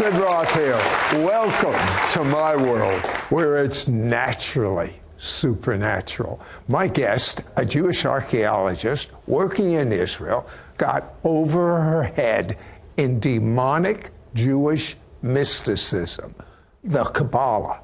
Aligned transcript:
Sid 0.00 0.14
Roth 0.14 0.54
here. 0.54 0.80
Welcome 1.26 1.74
to 2.12 2.24
my 2.24 2.56
world 2.56 3.02
where 3.28 3.62
it's 3.62 3.86
naturally 3.86 4.94
supernatural. 5.18 6.40
My 6.68 6.88
guest, 6.88 7.42
a 7.56 7.66
Jewish 7.66 8.06
archaeologist 8.06 9.10
working 9.26 9.72
in 9.72 9.92
Israel, 9.92 10.48
got 10.78 11.16
over 11.22 11.82
her 11.82 12.04
head 12.04 12.56
in 12.96 13.20
demonic 13.20 14.08
Jewish 14.32 14.96
mysticism, 15.20 16.34
the 16.82 17.04
Kabbalah. 17.04 17.82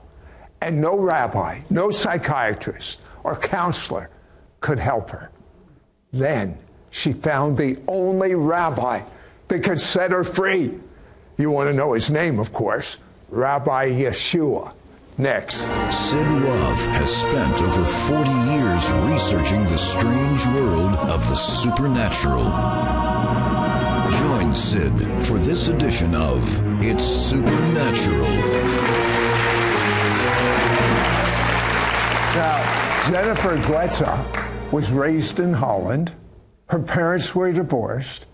And 0.62 0.80
no 0.80 0.96
rabbi, 0.96 1.60
no 1.68 1.90
psychiatrist 1.90 3.02
or 3.24 3.36
counselor 3.36 4.08
could 4.60 4.78
help 4.78 5.10
her. 5.10 5.30
Then 6.14 6.56
she 6.88 7.12
found 7.12 7.58
the 7.58 7.76
only 7.86 8.34
rabbi 8.34 9.02
that 9.48 9.62
could 9.62 9.82
set 9.82 10.12
her 10.12 10.24
free. 10.24 10.80
You 11.38 11.50
want 11.50 11.68
to 11.68 11.74
know 11.74 11.92
his 11.92 12.10
name, 12.10 12.38
of 12.38 12.52
course 12.52 12.98
Rabbi 13.28 13.90
Yeshua. 13.90 14.72
Next. 15.18 15.62
Sid 15.90 16.30
Roth 16.30 16.86
has 16.88 17.14
spent 17.14 17.62
over 17.62 17.84
40 17.84 18.30
years 18.30 18.92
researching 18.92 19.64
the 19.64 19.78
strange 19.78 20.46
world 20.48 20.94
of 20.94 21.26
the 21.28 21.34
supernatural. 21.34 22.44
Join 24.10 24.52
Sid 24.52 25.24
for 25.24 25.38
this 25.38 25.68
edition 25.68 26.14
of 26.14 26.42
It's 26.84 27.02
Supernatural. 27.02 28.30
Now, 32.36 33.10
Jennifer 33.10 33.56
Guetta 33.56 34.72
was 34.72 34.92
raised 34.92 35.40
in 35.40 35.54
Holland. 35.54 36.12
Her 36.66 36.78
parents 36.78 37.34
were 37.34 37.50
divorced. 37.52 38.26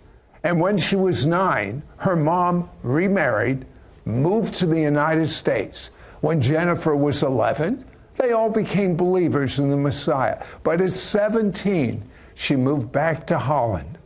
And 0.45 0.61
when 0.61 0.77
she 0.77 0.97
was 0.97 1.27
nine, 1.27 1.83
her 1.99 2.17
mom 2.17 2.69
remarried, 2.83 3.65
moved 4.05 4.55
to 4.55 4.67
the 4.67 4.81
United 4.81 5.29
States. 5.29 5.91
When 6.21 6.41
Jennifer 6.41 6.97
was 6.97 7.23
11, 7.23 7.85
they 8.17 8.33
all 8.33 8.51
became 8.51 8.97
believers 8.97 9.59
in 9.59 9.71
the 9.71 9.77
Messiah. 9.77 10.43
But 10.63 10.81
at 10.81 10.93
17, 10.93 12.03
she 12.35 12.57
moved 12.57 12.91
back 12.91 13.27
to 13.29 13.39
Holland. 13.39 13.99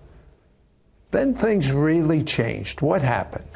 Then 1.10 1.34
things 1.34 1.72
really 1.72 2.22
changed. 2.22 2.82
What 2.82 3.02
happened? 3.02 3.48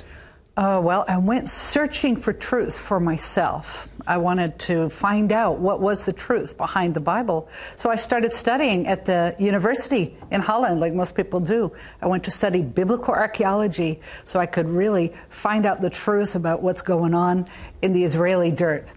Uh, 0.61 0.79
well, 0.79 1.07
I 1.09 1.17
went 1.17 1.49
searching 1.49 2.17
for 2.17 2.35
truth 2.35 2.77
for 2.77 3.01
myself. 3.01 3.89
I 4.07 4.19
wanted 4.19 4.59
to 4.59 4.91
find 4.91 5.33
out 5.33 5.59
what 5.59 5.81
was 5.81 6.05
the 6.05 6.13
truth 6.13 6.59
behind 6.59 6.93
the 6.93 7.01
Bible. 7.01 7.49
So 7.79 7.89
I 7.89 7.97
started 7.97 8.35
studying 8.35 8.87
at 8.87 9.07
the 9.07 9.35
university 9.39 10.19
in 10.31 10.43
Holland, 10.43 10.79
like 10.79 10.93
most 10.93 11.15
people 11.15 11.41
do. 11.41 11.73
I 12.03 12.09
went 12.09 12.25
to 12.25 12.31
study 12.31 12.61
biblical 12.61 13.15
archaeology 13.15 14.03
so 14.27 14.39
I 14.39 14.45
could 14.45 14.69
really 14.69 15.15
find 15.31 15.65
out 15.65 15.81
the 15.81 15.89
truth 15.89 16.35
about 16.35 16.63
what's 16.63 16.83
going 16.83 17.15
on 17.15 17.49
in 17.81 17.95
the 17.95 18.05
Israeli 18.05 18.51
dirt. 18.51 18.93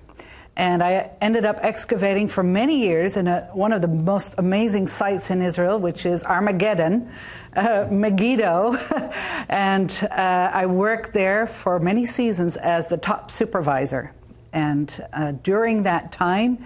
And 0.58 0.84
I 0.84 1.12
ended 1.22 1.46
up 1.46 1.60
excavating 1.62 2.28
for 2.28 2.44
many 2.44 2.82
years 2.82 3.16
in 3.16 3.28
a, 3.28 3.50
one 3.54 3.72
of 3.72 3.82
the 3.82 3.88
most 3.88 4.36
amazing 4.38 4.90
sites 4.90 5.32
in 5.32 5.42
Israel, 5.42 5.80
which 5.80 6.06
is 6.06 6.26
Armageddon, 6.26 7.10
uh, 7.56 7.88
Megiddo. 7.90 8.76
and 9.50 10.08
uh, 10.12 10.52
I 10.54 10.66
worked 10.66 11.14
there 11.14 11.48
for 11.48 11.80
many 11.80 12.06
seasons 12.06 12.58
as 12.58 12.88
the 12.88 12.98
top 12.98 13.32
supervisor. 13.32 14.14
And 14.52 15.06
uh, 15.14 15.32
during 15.44 15.84
that 15.84 16.12
time 16.12 16.64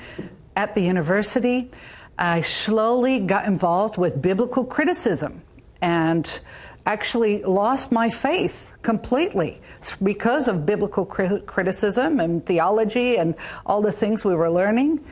at 0.56 0.76
the 0.76 0.82
university, 0.82 1.72
I 2.18 2.42
slowly 2.42 3.20
got 3.20 3.46
involved 3.46 3.98
with 3.98 4.22
biblical 4.22 4.66
criticism 4.66 5.42
and 5.82 6.40
actually 6.86 7.44
lost 7.44 7.92
my 7.92 8.10
faith 8.10 8.72
completely 8.82 9.62
because 10.02 10.48
of 10.48 10.66
biblical 10.66 11.06
criticism 11.06 12.20
and 12.20 12.46
theology 12.46 13.18
and 13.18 13.36
all 13.66 13.82
the 13.82 13.92
things 13.92 14.24
we 14.24 14.34
were 14.34 14.50
learning. 14.50 15.04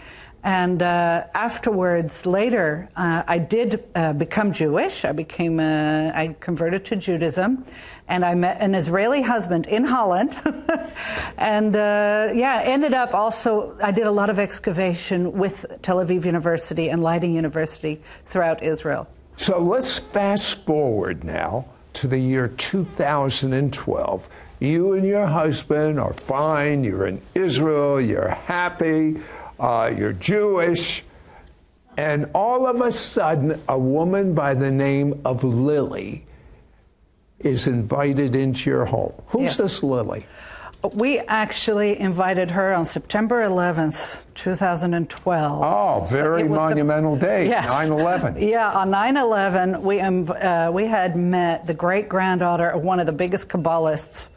And 0.45 0.83
uh, 0.83 1.25
afterwards, 1.33 2.27
later, 2.27 2.87
uh, 2.95 3.23
I 3.27 3.39
did 3.39 3.83
uh, 3.95 4.13
become 4.13 4.53
Jewish. 4.53 5.03
I 5.03 5.11
became, 5.11 5.59
uh, 5.59 6.11
I 6.13 6.35
converted 6.39 6.85
to 6.85 6.95
Judaism, 6.95 7.65
and 8.07 8.23
I 8.23 8.35
met 8.35 8.61
an 8.61 8.75
Israeli 8.75 9.23
husband 9.23 9.65
in 9.65 9.83
Holland. 9.83 10.37
and 11.39 11.75
uh, 11.75 12.29
yeah, 12.35 12.61
ended 12.63 12.93
up 12.93 13.15
also, 13.15 13.75
I 13.81 13.89
did 13.89 14.05
a 14.05 14.11
lot 14.11 14.29
of 14.29 14.37
excavation 14.37 15.33
with 15.33 15.65
Tel 15.81 15.97
Aviv 15.97 16.25
University 16.25 16.89
and 16.89 17.01
Leiden 17.01 17.33
University 17.33 17.99
throughout 18.27 18.61
Israel. 18.61 19.07
So 19.37 19.59
let's 19.59 19.97
fast 19.97 20.63
forward 20.63 21.23
now 21.23 21.65
to 21.93 22.07
the 22.07 22.19
year 22.19 22.49
2012. 22.49 24.29
You 24.59 24.93
and 24.93 25.07
your 25.07 25.25
husband 25.25 25.99
are 25.99 26.13
fine, 26.13 26.83
you're 26.83 27.07
in 27.07 27.19
Israel, 27.33 27.99
you're 27.99 28.29
happy 28.29 29.17
uh, 29.59 29.91
you're 29.95 30.13
Jewish. 30.13 31.03
And 31.97 32.29
all 32.33 32.67
of 32.67 32.81
a 32.81 32.91
sudden, 32.91 33.61
a 33.69 33.79
woman 33.79 34.33
by 34.33 34.53
the 34.53 34.69
name 34.69 35.21
of 35.23 35.43
Lily 35.43 36.25
is 37.39 37.67
invited 37.67 38.35
into 38.35 38.69
your 38.69 38.85
home. 38.85 39.13
Who's 39.27 39.43
yes. 39.43 39.57
this 39.57 39.83
Lily? 39.83 40.25
We 40.95 41.19
actually 41.19 41.99
invited 41.99 42.51
her 42.51 42.73
on 42.73 42.85
September 42.85 43.41
11th, 43.41 44.21
2012. 44.35 45.63
Oh, 45.63 46.05
very 46.05 46.41
so 46.41 46.47
monumental 46.47 47.15
the, 47.15 47.21
day, 47.21 47.47
yes. 47.49 47.65
9/11. 47.65 48.39
Yeah, 48.47 48.71
on 48.71 48.91
9/11, 48.91 49.81
we 49.81 49.99
um, 49.99 50.29
uh, 50.29 50.69
we 50.71 50.85
had 50.85 51.15
met 51.15 51.65
the 51.65 51.73
great 51.73 52.07
granddaughter 52.07 52.69
of 52.69 52.83
one 52.83 52.99
of 52.99 53.07
the 53.07 53.13
biggest 53.13 53.49
Kabbalists 53.49 54.29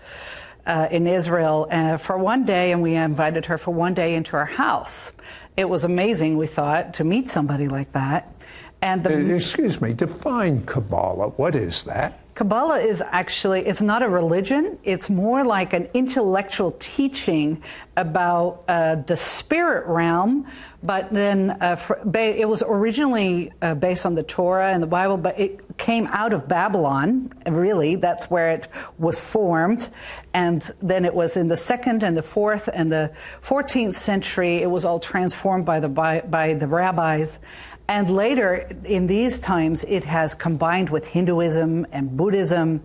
uh, 0.69 0.87
in 0.91 1.07
Israel 1.07 1.67
uh, 1.71 1.97
for 1.97 2.17
one 2.19 2.45
day, 2.45 2.73
and 2.73 2.83
we 2.83 2.95
invited 2.95 3.47
her 3.47 3.59
for 3.59 3.73
one 3.73 3.95
day 3.95 4.15
into 4.15 4.37
our 4.37 4.45
house. 4.45 5.11
It 5.57 5.69
was 5.69 5.83
amazing, 5.83 6.37
we 6.37 6.47
thought, 6.47 6.95
to 6.95 7.05
meet 7.05 7.31
somebody 7.31 7.67
like 7.67 7.91
that. 7.93 8.33
And 8.81 9.03
the, 9.03 9.35
excuse 9.35 9.81
me, 9.81 9.93
define 9.93 10.65
Kabbalah. 10.65 11.31
What 11.31 11.57
is 11.57 11.83
that? 11.85 12.21
Kabbalah 12.39 12.79
is 12.79 13.03
actually, 13.05 13.67
it's 13.67 13.83
not 13.83 14.01
a 14.01 14.09
religion. 14.09 14.79
It's 14.85 15.11
more 15.11 15.45
like 15.45 15.73
an 15.73 15.89
intellectual 15.93 16.77
teaching 16.79 17.61
about 17.97 18.63
uh, 18.69 18.95
the 18.95 19.17
spirit 19.17 19.89
realm. 19.89 20.47
But 20.81 21.13
then 21.13 21.59
uh, 21.61 21.75
for, 21.75 22.01
it 22.15 22.49
was 22.49 22.63
originally 22.65 23.53
uh, 23.61 23.75
based 23.75 24.07
on 24.07 24.15
the 24.15 24.23
Torah 24.23 24.71
and 24.73 24.81
the 24.81 24.87
Bible, 24.87 25.17
but 25.17 25.37
it 25.37 25.79
came 25.79 26.07
out 26.13 26.33
of 26.33 26.47
Babylon, 26.47 27.33
really. 27.45 27.97
That's 27.97 28.31
where 28.31 28.51
it 28.51 28.69
was 28.99 29.19
formed. 29.19 29.89
And 30.33 30.63
then 30.81 31.05
it 31.05 31.15
was 31.15 31.37
in 31.37 31.49
the 31.49 31.57
second 31.57 32.05
and 32.05 32.17
the 32.17 32.23
fourth 32.23 32.69
and 32.73 32.93
the 32.93 33.11
14th 33.43 33.97
century, 33.97 34.59
it 34.59 34.71
was 34.71 34.85
all 34.85 35.01
transformed 35.01 35.67
by 35.67 35.81
the, 35.81 35.89
by, 35.89 36.21
by 36.21 36.55
the 36.55 36.69
rabbis. 36.69 37.41
And 37.89 38.11
later, 38.11 38.69
in 38.85 39.07
these 39.07 39.41
times, 39.41 39.85
it 39.85 40.05
has 40.05 40.35
combined 40.35 40.91
with 40.91 41.07
Hinduism 41.07 41.87
and 41.91 42.15
Buddhism. 42.17 42.83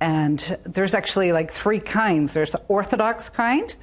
And 0.00 0.58
there's 0.64 0.94
actually 0.94 1.32
like 1.32 1.50
three 1.50 1.80
kinds 1.80 2.34
there's 2.34 2.52
the 2.52 2.60
Orthodox 2.68 3.30
kind, 3.30 3.74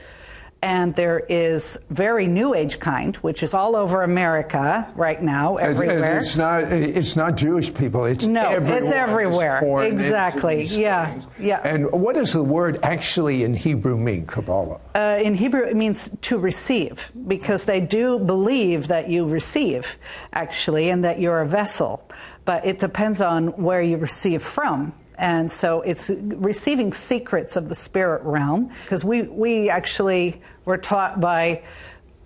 and 0.63 0.95
there 0.95 1.19
is 1.27 1.77
very 1.89 2.27
new 2.27 2.53
age 2.53 2.79
kind, 2.79 3.15
which 3.17 3.41
is 3.41 3.53
all 3.53 3.75
over 3.75 4.03
America 4.03 4.91
right 4.95 5.21
now, 5.21 5.55
everywhere. 5.55 6.19
It's, 6.19 6.37
not. 6.37 6.63
It's 6.63 7.15
not 7.15 7.35
Jewish 7.35 7.73
people. 7.73 8.05
It's 8.05 8.25
no. 8.25 8.43
Everywhere. 8.43 8.83
It's 8.83 8.91
everywhere. 8.91 9.83
Exactly. 9.85 10.63
Yeah. 10.63 11.13
Things. 11.13 11.27
Yeah. 11.39 11.61
And 11.63 11.91
what 11.91 12.15
does 12.15 12.33
the 12.33 12.43
word 12.43 12.79
actually 12.83 13.43
in 13.43 13.53
Hebrew 13.53 13.97
mean, 13.97 14.27
Kabbalah? 14.27 14.79
Uh, 14.93 15.19
in 15.21 15.33
Hebrew, 15.33 15.63
it 15.63 15.75
means 15.75 16.09
to 16.21 16.37
receive, 16.37 17.11
because 17.27 17.63
they 17.63 17.79
do 17.79 18.19
believe 18.19 18.87
that 18.87 19.09
you 19.09 19.27
receive, 19.27 19.97
actually, 20.33 20.89
and 20.89 21.03
that 21.03 21.19
you're 21.19 21.41
a 21.41 21.47
vessel. 21.47 22.07
But 22.45 22.65
it 22.65 22.79
depends 22.79 23.21
on 23.21 23.47
where 23.49 23.81
you 23.81 23.97
receive 23.97 24.41
from. 24.43 24.93
And 25.17 25.51
so 25.51 25.81
it's 25.81 26.09
receiving 26.09 26.93
secrets 26.93 27.55
of 27.55 27.69
the 27.69 27.75
spirit 27.75 28.23
realm 28.23 28.71
because 28.83 29.03
we, 29.03 29.23
we 29.23 29.69
actually 29.69 30.41
were 30.65 30.77
taught 30.77 31.21
by 31.21 31.63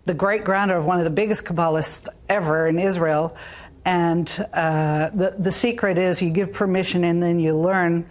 the 0.06 0.14
great 0.14 0.44
granddaughter 0.44 0.80
of 0.80 0.86
one 0.86 1.00
of 1.00 1.04
the 1.04 1.10
biggest 1.10 1.46
Kabbalists 1.46 2.08
ever 2.30 2.68
in 2.68 2.80
Israel. 2.80 3.36
And 3.84 4.30
uh, 4.54 5.10
the, 5.14 5.36
the 5.38 5.52
secret 5.52 5.98
is 5.98 6.22
you 6.22 6.30
give 6.30 6.54
permission 6.54 7.04
and 7.04 7.22
then 7.22 7.40
you 7.40 7.58
learn 7.58 8.08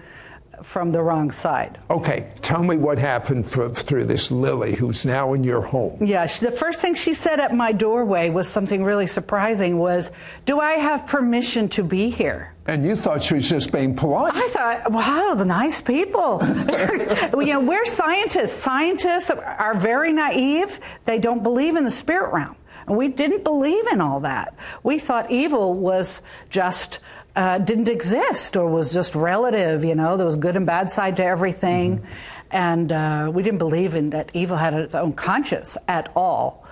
from 0.62 0.92
the 0.92 1.02
wrong 1.02 1.30
side. 1.30 1.78
Okay, 1.90 2.32
tell 2.40 2.62
me 2.62 2.76
what 2.76 2.98
happened 2.98 3.48
for, 3.48 3.68
through 3.68 4.04
this 4.04 4.30
Lily, 4.30 4.74
who's 4.74 5.04
now 5.04 5.32
in 5.34 5.44
your 5.44 5.60
home. 5.60 5.98
Yeah, 6.00 6.26
the 6.26 6.52
first 6.52 6.80
thing 6.80 6.94
she 6.94 7.14
said 7.14 7.40
at 7.40 7.54
my 7.54 7.72
doorway 7.72 8.30
was 8.30 8.48
something 8.48 8.82
really 8.82 9.06
surprising. 9.06 9.78
Was, 9.78 10.10
"Do 10.46 10.60
I 10.60 10.72
have 10.72 11.06
permission 11.06 11.68
to 11.70 11.82
be 11.82 12.08
here?" 12.08 12.53
And 12.66 12.84
you 12.84 12.96
thought 12.96 13.22
she 13.22 13.34
was 13.34 13.48
just 13.48 13.72
being 13.72 13.94
polite. 13.94 14.32
I 14.34 14.48
thought, 14.48 14.90
wow, 14.90 15.34
the 15.34 15.44
nice 15.44 15.82
people. 15.82 16.40
you 17.38 17.52
know, 17.52 17.60
we're 17.60 17.84
scientists. 17.84 18.54
Scientists 18.54 19.28
are 19.30 19.74
very 19.78 20.12
naive. 20.12 20.80
They 21.04 21.18
don't 21.18 21.42
believe 21.42 21.76
in 21.76 21.84
the 21.84 21.90
spirit 21.90 22.32
realm. 22.32 22.56
And 22.86 22.96
we 22.96 23.08
didn't 23.08 23.44
believe 23.44 23.86
in 23.88 24.00
all 24.00 24.20
that. 24.20 24.54
We 24.82 24.98
thought 24.98 25.30
evil 25.30 25.74
was 25.74 26.22
just 26.48 27.00
uh, 27.36 27.58
didn't 27.58 27.88
exist 27.88 28.56
or 28.56 28.68
was 28.70 28.92
just 28.92 29.14
relative, 29.14 29.84
you 29.84 29.94
know, 29.94 30.16
there 30.16 30.26
was 30.26 30.36
good 30.36 30.56
and 30.56 30.66
bad 30.66 30.90
side 30.90 31.16
to 31.16 31.24
everything. 31.24 31.98
Mm-hmm. 31.98 32.06
And 32.50 32.92
uh, 32.92 33.30
we 33.34 33.42
didn't 33.42 33.58
believe 33.58 33.94
in 33.94 34.10
that 34.10 34.30
evil 34.34 34.56
had 34.56 34.74
its 34.74 34.94
own 34.94 35.12
conscience 35.14 35.76
at 35.88 36.10
all. 36.14 36.63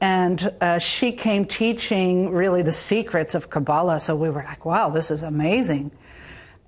And 0.00 0.52
uh, 0.60 0.78
she 0.78 1.12
came 1.12 1.44
teaching 1.44 2.30
really 2.30 2.62
the 2.62 2.72
secrets 2.72 3.34
of 3.34 3.50
Kabbalah. 3.50 4.00
So 4.00 4.14
we 4.14 4.30
were 4.30 4.44
like, 4.44 4.64
wow, 4.64 4.90
this 4.90 5.10
is 5.10 5.22
amazing. 5.22 5.90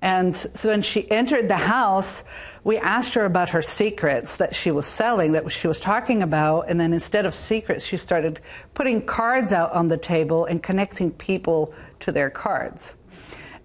And 0.01 0.35
so 0.35 0.69
when 0.69 0.81
she 0.81 1.09
entered 1.11 1.47
the 1.47 1.57
house, 1.57 2.23
we 2.63 2.77
asked 2.77 3.13
her 3.13 3.25
about 3.25 3.49
her 3.49 3.61
secrets 3.61 4.37
that 4.37 4.55
she 4.55 4.71
was 4.71 4.87
selling, 4.87 5.31
that 5.33 5.49
she 5.51 5.67
was 5.67 5.79
talking 5.79 6.23
about. 6.23 6.69
And 6.69 6.79
then 6.79 6.91
instead 6.91 7.25
of 7.25 7.35
secrets, 7.35 7.85
she 7.85 7.97
started 7.97 8.39
putting 8.73 9.05
cards 9.05 9.53
out 9.53 9.71
on 9.73 9.89
the 9.89 9.97
table 9.97 10.45
and 10.45 10.61
connecting 10.61 11.11
people 11.11 11.73
to 11.99 12.11
their 12.11 12.31
cards. 12.31 12.95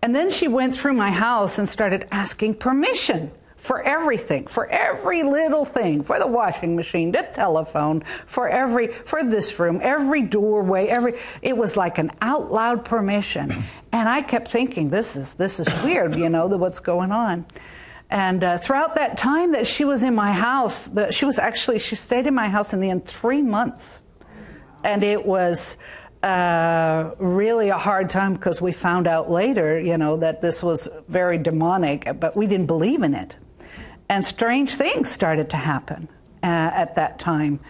And 0.03 0.15
then 0.15 0.31
she 0.31 0.47
went 0.47 0.77
through 0.77 0.93
my 0.93 1.11
house 1.11 1.59
and 1.59 1.67
started 1.67 2.07
asking 2.13 2.57
permission 2.57 3.33
for 3.67 3.83
everything, 3.83 4.47
for 4.47 4.67
every 4.69 5.25
little 5.25 5.65
thing, 5.65 6.05
for 6.05 6.21
the 6.21 6.27
washing 6.27 6.77
machine, 6.77 7.11
the 7.11 7.29
telephone, 7.35 8.01
for 8.25 8.49
every 8.49 8.87
for 8.87 9.25
this 9.25 9.59
room, 9.59 9.81
every 9.83 10.23
doorway, 10.23 10.87
every 10.87 11.19
it 11.43 11.57
was 11.57 11.77
like 11.77 11.99
an 11.99 12.13
out 12.21 12.53
loud 12.53 12.85
permission. 12.85 13.65
And 13.91 14.09
I 14.09 14.23
kept 14.23 14.53
thinking, 14.53 14.89
this 14.89 15.17
is 15.17 15.35
this 15.35 15.59
is 15.59 15.67
weird, 15.83 16.15
you 16.15 16.29
know, 16.29 16.47
what's 16.47 16.79
going 16.79 17.11
on. 17.11 17.45
And 18.09 18.45
uh, 18.45 18.59
throughout 18.59 18.95
that 18.95 19.19
time 19.19 19.51
that 19.51 19.67
she 19.67 19.85
was 19.85 20.05
in 20.05 20.15
my 20.15 20.31
house, 20.31 20.87
that 20.91 21.13
she 21.13 21.25
was 21.25 21.37
actually 21.37 21.81
she 21.81 21.97
stayed 21.97 22.29
in 22.29 22.35
my 22.35 22.49
house 22.49 22.73
in 22.73 22.79
the 22.79 22.91
end 22.91 23.05
three 23.07 23.43
months, 23.43 23.99
and 24.85 25.03
it 25.03 25.27
was. 25.27 25.77
Uh, 26.23 27.15
really 27.19 27.69
a 27.69 27.79
hard 27.79 28.11
time 28.11 28.33
because 28.33 28.61
we 28.61 28.73
found 28.73 29.07
out 29.07 29.31
later, 29.31 29.79
you 29.79 29.97
know, 29.97 30.17
that 30.17 30.41
this 30.41 30.61
was 30.61 30.89
very 31.07 31.39
demonic, 31.39 32.09
but 32.19 32.35
we 32.35 32.49
didn't 32.49 32.67
believe 32.67 33.03
in 33.03 33.15
it. 33.15 33.37
And 34.09 34.25
strange 34.25 34.75
things 34.75 35.11
started 35.11 35.51
to 35.51 35.57
happen 35.57 36.09
uh, 36.43 36.47
at 36.47 36.95
that 36.95 37.19
time. 37.19 37.61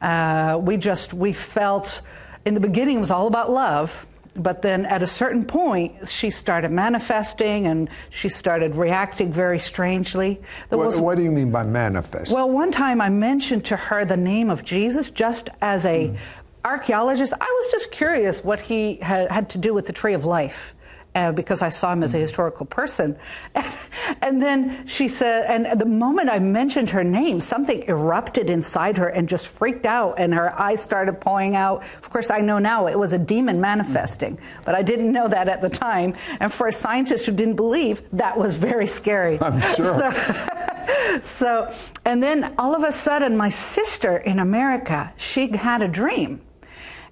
Uh, 0.00 0.58
we 0.60 0.76
just, 0.76 1.14
we 1.14 1.32
felt, 1.32 2.00
in 2.44 2.54
the 2.54 2.60
beginning 2.60 2.98
it 2.98 3.00
was 3.00 3.10
all 3.10 3.26
about 3.26 3.50
love, 3.50 4.06
but 4.36 4.62
then 4.62 4.86
at 4.86 5.02
a 5.02 5.06
certain 5.06 5.44
point 5.44 6.08
she 6.08 6.30
started 6.30 6.70
manifesting 6.70 7.66
and 7.66 7.88
she 8.10 8.28
started 8.28 8.76
reacting 8.76 9.32
very 9.32 9.58
strangely. 9.58 10.40
What, 10.68 10.86
was, 10.86 11.00
what, 11.00 11.16
do 11.16 11.24
you 11.24 11.30
mean 11.30 11.50
by 11.50 11.64
manifest? 11.64 12.30
Well, 12.32 12.48
one 12.48 12.70
time 12.70 13.00
I 13.00 13.08
mentioned 13.08 13.64
to 13.66 13.76
her 13.76 14.04
the 14.04 14.16
name 14.16 14.50
of 14.50 14.64
Jesus 14.64 15.10
just 15.10 15.48
as 15.60 15.84
a 15.84 16.08
mm. 16.08 16.16
archaeologist. 16.64 17.32
I 17.32 17.60
was 17.62 17.72
just 17.72 17.90
curious 17.90 18.44
what 18.44 18.60
he 18.60 18.96
had, 18.96 19.30
had 19.30 19.50
to 19.50 19.58
do 19.58 19.74
with 19.74 19.86
the 19.86 19.92
tree 19.92 20.14
of 20.14 20.24
life 20.24 20.74
uh, 21.14 21.32
because 21.32 21.62
I 21.62 21.70
saw 21.70 21.92
him 21.92 22.02
as 22.02 22.14
a 22.14 22.18
historical 22.18 22.66
person. 22.66 23.18
And, 23.54 23.66
and, 24.22 24.42
then 24.42 24.86
she 24.86 25.08
said, 25.08 25.46
and 25.48 25.80
the 25.80 25.86
moment 25.86 26.30
I 26.30 26.38
mentioned 26.38 26.90
her 26.90 27.02
name, 27.02 27.40
something 27.40 27.82
erupted 27.88 28.50
inside 28.50 28.96
her 28.98 29.08
and 29.08 29.28
just 29.28 29.48
freaked 29.48 29.86
out, 29.86 30.14
and 30.18 30.32
her 30.34 30.58
eyes 30.58 30.82
started 30.82 31.20
pouring 31.20 31.56
out. 31.56 31.82
Of 31.98 32.10
course, 32.10 32.30
I 32.30 32.38
know 32.38 32.58
now 32.58 32.86
it 32.86 32.98
was 32.98 33.12
a 33.12 33.18
demon 33.18 33.60
manifesting, 33.60 34.38
but 34.64 34.74
I 34.74 34.82
didn't 34.82 35.12
know 35.12 35.28
that 35.28 35.48
at 35.48 35.60
the 35.60 35.68
time. 35.68 36.14
And 36.40 36.52
for 36.52 36.68
a 36.68 36.72
scientist 36.72 37.26
who 37.26 37.32
didn't 37.32 37.56
believe, 37.56 38.02
that 38.12 38.36
was 38.38 38.54
very 38.54 38.86
scary. 38.86 39.38
I'm 39.42 39.60
sure. 39.74 40.12
So, 40.12 41.20
so 41.24 41.74
and 42.04 42.22
then 42.22 42.54
all 42.58 42.74
of 42.74 42.84
a 42.84 42.92
sudden, 42.92 43.36
my 43.36 43.50
sister 43.50 44.18
in 44.18 44.38
America, 44.38 45.12
she 45.16 45.48
had 45.48 45.82
a 45.82 45.88
dream. 45.88 46.40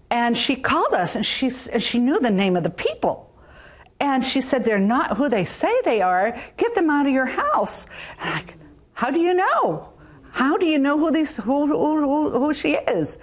And 0.09 0.39
she 0.39 0.55
called 0.55 0.95
us 0.95 1.17
and 1.17 1.27
she, 1.27 1.51
and 1.73 1.83
she 1.83 1.99
knew 1.99 2.21
the 2.21 2.31
name 2.31 2.57
of 2.57 2.63
the 2.63 2.71
people. 2.71 3.27
And 4.01 4.25
she 4.25 4.41
said, 4.41 4.65
They're 4.65 4.79
not 4.79 5.17
who 5.17 5.29
they 5.29 5.45
say 5.45 5.73
they 5.85 6.03
are. 6.03 6.39
Get 6.57 6.75
them 6.75 6.91
out 6.91 7.07
of 7.07 7.13
your 7.13 7.27
house. 7.27 7.87
And 8.21 8.35
like, 8.35 8.55
How 8.93 9.11
do 9.11 9.21
you 9.21 9.35
know? 9.35 9.93
How 10.33 10.59
do 10.59 10.67
you 10.67 10.79
know 10.79 10.99
who, 10.99 11.11
these, 11.11 11.35
who, 11.35 11.67
who, 11.67 12.31
who 12.31 12.53
she 12.53 12.75
is? 12.75 13.17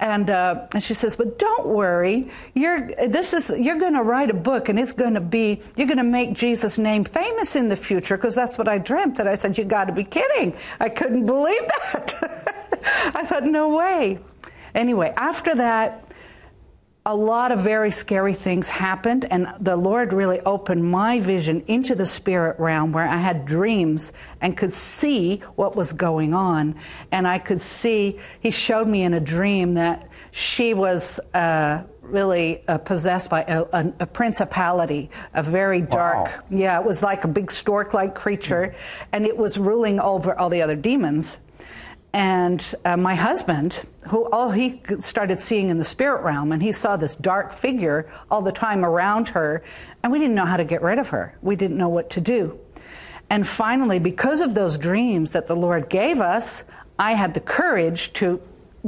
And, 0.00 0.30
uh, 0.30 0.66
and 0.72 0.82
she 0.82 0.94
says, 0.94 1.16
but 1.16 1.38
don't 1.38 1.66
worry. 1.66 2.30
You're, 2.54 2.88
this 3.08 3.34
is, 3.34 3.50
you're 3.50 3.78
going 3.78 3.94
to 3.94 4.02
write 4.02 4.30
a 4.30 4.34
book 4.34 4.68
and 4.68 4.78
it's 4.78 4.92
going 4.92 5.14
to 5.14 5.20
be, 5.20 5.60
you're 5.76 5.88
going 5.88 5.98
to 5.98 6.04
make 6.04 6.34
Jesus' 6.34 6.78
name 6.78 7.04
famous 7.04 7.56
in 7.56 7.68
the 7.68 7.76
future 7.76 8.16
because 8.16 8.34
that's 8.34 8.56
what 8.56 8.68
I 8.68 8.78
dreamt. 8.78 9.18
And 9.18 9.28
I 9.28 9.34
said, 9.34 9.58
you 9.58 9.64
got 9.64 9.86
to 9.86 9.92
be 9.92 10.04
kidding. 10.04 10.54
I 10.78 10.88
couldn't 10.88 11.26
believe 11.26 11.60
that. 11.60 12.14
I 13.14 13.24
thought, 13.26 13.44
no 13.44 13.76
way. 13.76 14.18
Anyway, 14.74 15.12
after 15.16 15.54
that, 15.56 16.07
a 17.08 17.16
lot 17.16 17.50
of 17.52 17.60
very 17.60 17.90
scary 17.90 18.34
things 18.34 18.68
happened, 18.68 19.24
and 19.30 19.48
the 19.60 19.74
Lord 19.74 20.12
really 20.12 20.40
opened 20.40 20.84
my 20.84 21.18
vision 21.18 21.64
into 21.66 21.94
the 21.94 22.04
spirit 22.04 22.60
realm 22.60 22.92
where 22.92 23.08
I 23.08 23.16
had 23.16 23.46
dreams 23.46 24.12
and 24.42 24.58
could 24.58 24.74
see 24.74 25.38
what 25.56 25.74
was 25.74 25.90
going 25.94 26.34
on. 26.34 26.74
And 27.10 27.26
I 27.26 27.38
could 27.38 27.62
see, 27.62 28.20
He 28.40 28.50
showed 28.50 28.88
me 28.88 29.04
in 29.04 29.14
a 29.14 29.20
dream 29.20 29.74
that 29.74 30.08
she 30.32 30.74
was. 30.74 31.18
Uh, 31.34 31.82
really 32.02 32.66
uh, 32.68 32.78
possessed 32.78 33.28
by 33.28 33.42
a, 33.42 33.64
a, 33.74 33.92
a, 34.00 34.06
principality, 34.06 35.10
a 35.34 35.42
very 35.42 35.82
dark. 35.82 36.24
Wow. 36.24 36.42
Yeah, 36.48 36.80
it 36.80 36.86
was 36.86 37.02
like 37.02 37.24
a 37.24 37.28
big 37.28 37.50
stork 37.50 37.92
like 37.92 38.14
creature, 38.14 38.74
and 39.12 39.26
it 39.26 39.36
was 39.36 39.58
ruling 39.58 40.00
over 40.00 40.34
all 40.38 40.48
the 40.48 40.62
other 40.62 40.74
demons. 40.74 41.36
And 42.12 42.74
uh, 42.84 42.96
my 42.96 43.14
husband, 43.14 43.82
who 44.08 44.28
all 44.30 44.50
he 44.50 44.80
started 45.00 45.42
seeing 45.42 45.68
in 45.68 45.78
the 45.78 45.84
spirit 45.84 46.22
realm, 46.22 46.52
and 46.52 46.62
he 46.62 46.72
saw 46.72 46.96
this 46.96 47.14
dark 47.14 47.52
figure 47.52 48.10
all 48.30 48.40
the 48.40 48.52
time 48.52 48.84
around 48.84 49.28
her, 49.28 49.62
and 50.02 50.10
we 50.10 50.18
didn't 50.18 50.34
know 50.34 50.46
how 50.46 50.56
to 50.56 50.64
get 50.64 50.82
rid 50.82 50.98
of 50.98 51.08
her. 51.08 51.36
We 51.42 51.54
didn't 51.54 51.76
know 51.76 51.90
what 51.90 52.10
to 52.10 52.20
do. 52.20 52.58
And 53.30 53.46
finally, 53.46 53.98
because 53.98 54.40
of 54.40 54.54
those 54.54 54.78
dreams 54.78 55.32
that 55.32 55.46
the 55.46 55.56
Lord 55.56 55.90
gave 55.90 56.20
us, 56.20 56.64
I 56.98 57.12
had 57.12 57.34
the 57.34 57.40
courage 57.40 58.12
to 58.14 58.40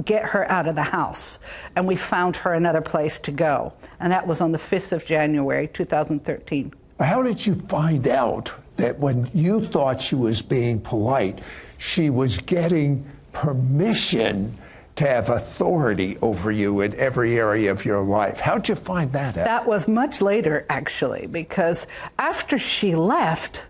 get 0.05 0.25
her 0.25 0.51
out 0.51 0.67
of 0.67 0.75
the 0.75 0.83
house. 0.83 1.39
And 1.77 1.87
we 1.87 1.97
found 1.97 2.37
her 2.37 2.55
another 2.55 2.81
place 2.81 3.19
to 3.21 3.33
go. 3.33 3.73
And 3.99 4.13
that 4.13 4.27
was 4.27 4.41
on 4.41 4.53
the 4.53 4.59
5th 4.59 4.93
of 4.93 5.05
January, 5.05 5.69
2013. 5.69 6.73
How 7.01 7.23
did 7.23 7.45
you 7.45 7.55
find 7.55 8.07
out 8.09 8.53
that 8.77 8.99
when 8.99 9.31
you 9.35 9.67
thought 9.67 10.01
she 10.01 10.15
was 10.15 10.43
being 10.43 10.81
polite, 10.81 11.41
she 11.81 12.11
was 12.11 12.37
getting 12.37 13.11
permission 13.33 14.55
to 14.97 15.07
have 15.07 15.31
authority 15.31 16.19
over 16.21 16.53
you 16.53 16.83
in 16.83 16.95
every 16.97 17.39
area 17.39 17.71
of 17.71 17.87
your 17.87 18.03
life. 18.03 18.39
How'd 18.39 18.69
you 18.69 18.75
find 18.75 19.11
that 19.15 19.39
out? 19.39 19.47
That 19.47 19.67
was 19.67 19.89
much 19.89 20.21
later, 20.21 20.67
actually, 20.69 21.27
because 21.27 21.87
after 22.19 22.59
she 22.59 22.95
left, 22.95 23.65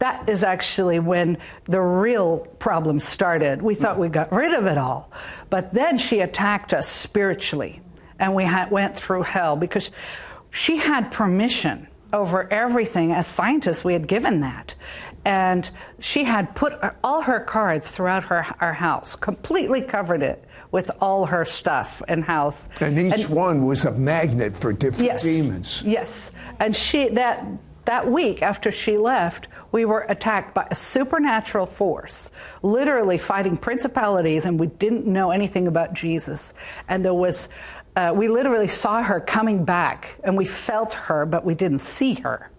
that 0.00 0.28
is 0.28 0.42
actually 0.42 0.98
when 0.98 1.38
the 1.66 1.80
real 1.80 2.40
problem 2.58 2.98
started. 2.98 3.62
We 3.62 3.76
thought 3.76 3.96
we 3.96 4.08
got 4.08 4.32
rid 4.32 4.52
of 4.54 4.66
it 4.66 4.76
all. 4.76 5.12
But 5.48 5.72
then 5.72 5.98
she 5.98 6.18
attacked 6.18 6.74
us 6.74 6.88
spiritually, 6.88 7.80
and 8.18 8.34
we 8.34 8.42
had, 8.42 8.72
went 8.72 8.96
through 8.96 9.22
hell 9.22 9.54
because 9.54 9.92
she 10.50 10.78
had 10.78 11.12
permission 11.12 11.86
over 12.12 12.52
everything. 12.52 13.12
As 13.12 13.28
scientists, 13.28 13.84
we 13.84 13.92
had 13.92 14.08
given 14.08 14.40
that 14.40 14.74
and 15.24 15.70
she 16.00 16.24
had 16.24 16.54
put 16.54 16.74
all 17.04 17.22
her 17.22 17.40
cards 17.40 17.90
throughout 17.90 18.24
her 18.24 18.46
our 18.60 18.72
house, 18.72 19.14
completely 19.14 19.80
covered 19.80 20.22
it 20.22 20.44
with 20.72 20.90
all 21.00 21.26
her 21.26 21.44
stuff 21.44 22.02
and 22.08 22.24
house. 22.24 22.68
And 22.80 22.98
each 22.98 23.24
and, 23.24 23.28
one 23.28 23.66
was 23.66 23.84
a 23.84 23.92
magnet 23.92 24.56
for 24.56 24.72
different 24.72 25.04
yes, 25.04 25.22
demons. 25.22 25.82
Yes, 25.84 26.32
and 26.60 26.74
she 26.74 27.08
that 27.10 27.44
that 27.84 28.08
week 28.08 28.42
after 28.42 28.70
she 28.70 28.96
left, 28.96 29.48
we 29.72 29.84
were 29.84 30.06
attacked 30.08 30.54
by 30.54 30.66
a 30.70 30.74
supernatural 30.74 31.66
force, 31.66 32.30
literally 32.62 33.18
fighting 33.18 33.56
principalities, 33.56 34.44
and 34.44 34.58
we 34.58 34.68
didn't 34.68 35.06
know 35.06 35.30
anything 35.32 35.66
about 35.66 35.92
Jesus. 35.92 36.54
And 36.88 37.04
there 37.04 37.14
was, 37.14 37.48
uh, 37.96 38.12
we 38.14 38.28
literally 38.28 38.68
saw 38.68 39.02
her 39.02 39.18
coming 39.18 39.64
back, 39.64 40.16
and 40.22 40.36
we 40.36 40.44
felt 40.44 40.94
her, 40.94 41.26
but 41.26 41.44
we 41.44 41.54
didn't 41.54 41.80
see 41.80 42.14
her 42.14 42.51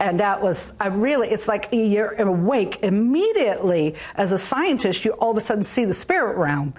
and 0.00 0.18
that 0.18 0.42
was 0.42 0.72
I 0.80 0.88
really 0.88 1.28
it's 1.28 1.46
like 1.46 1.68
you're 1.72 2.14
awake 2.14 2.82
immediately. 2.82 3.94
As 4.16 4.32
a 4.32 4.38
scientist 4.38 5.04
you 5.04 5.12
all 5.12 5.30
of 5.30 5.36
a 5.36 5.40
sudden 5.40 5.62
see 5.62 5.84
the 5.84 5.94
spirit 5.94 6.36
realm. 6.36 6.74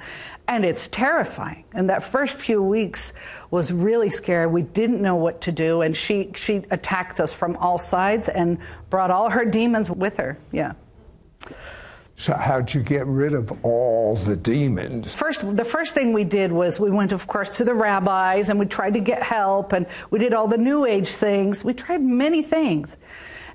And 0.47 0.65
it's 0.65 0.87
terrifying. 0.89 1.63
And 1.71 1.89
that 1.89 2.03
first 2.03 2.33
few 2.37 2.61
weeks 2.61 3.13
was 3.51 3.71
really 3.71 4.09
scary. 4.09 4.47
We 4.47 4.63
didn't 4.63 5.01
know 5.01 5.15
what 5.15 5.39
to 5.41 5.51
do. 5.51 5.81
And 5.81 5.95
she 5.95 6.31
she 6.35 6.63
attacked 6.71 7.21
us 7.21 7.31
from 7.31 7.55
all 7.57 7.77
sides 7.77 8.27
and 8.27 8.57
brought 8.89 9.11
all 9.11 9.29
her 9.29 9.45
demons 9.45 9.89
with 9.89 10.17
her. 10.17 10.37
Yeah 10.51 10.73
so 12.21 12.35
how'd 12.35 12.71
you 12.71 12.83
get 12.83 13.07
rid 13.07 13.33
of 13.33 13.51
all 13.65 14.15
the 14.15 14.35
demons? 14.35 15.15
First, 15.15 15.41
the 15.57 15.65
first 15.65 15.95
thing 15.95 16.13
we 16.13 16.23
did 16.23 16.51
was 16.51 16.79
we 16.79 16.91
went, 16.91 17.13
of 17.13 17.25
course, 17.25 17.57
to 17.57 17.63
the 17.63 17.73
rabbis 17.73 18.49
and 18.49 18.59
we 18.59 18.67
tried 18.67 18.93
to 18.93 18.99
get 18.99 19.23
help 19.23 19.73
and 19.73 19.87
we 20.11 20.19
did 20.19 20.31
all 20.31 20.47
the 20.47 20.59
New 20.59 20.85
Age 20.85 21.09
things. 21.09 21.63
We 21.63 21.73
tried 21.73 22.03
many 22.03 22.43
things. 22.43 22.95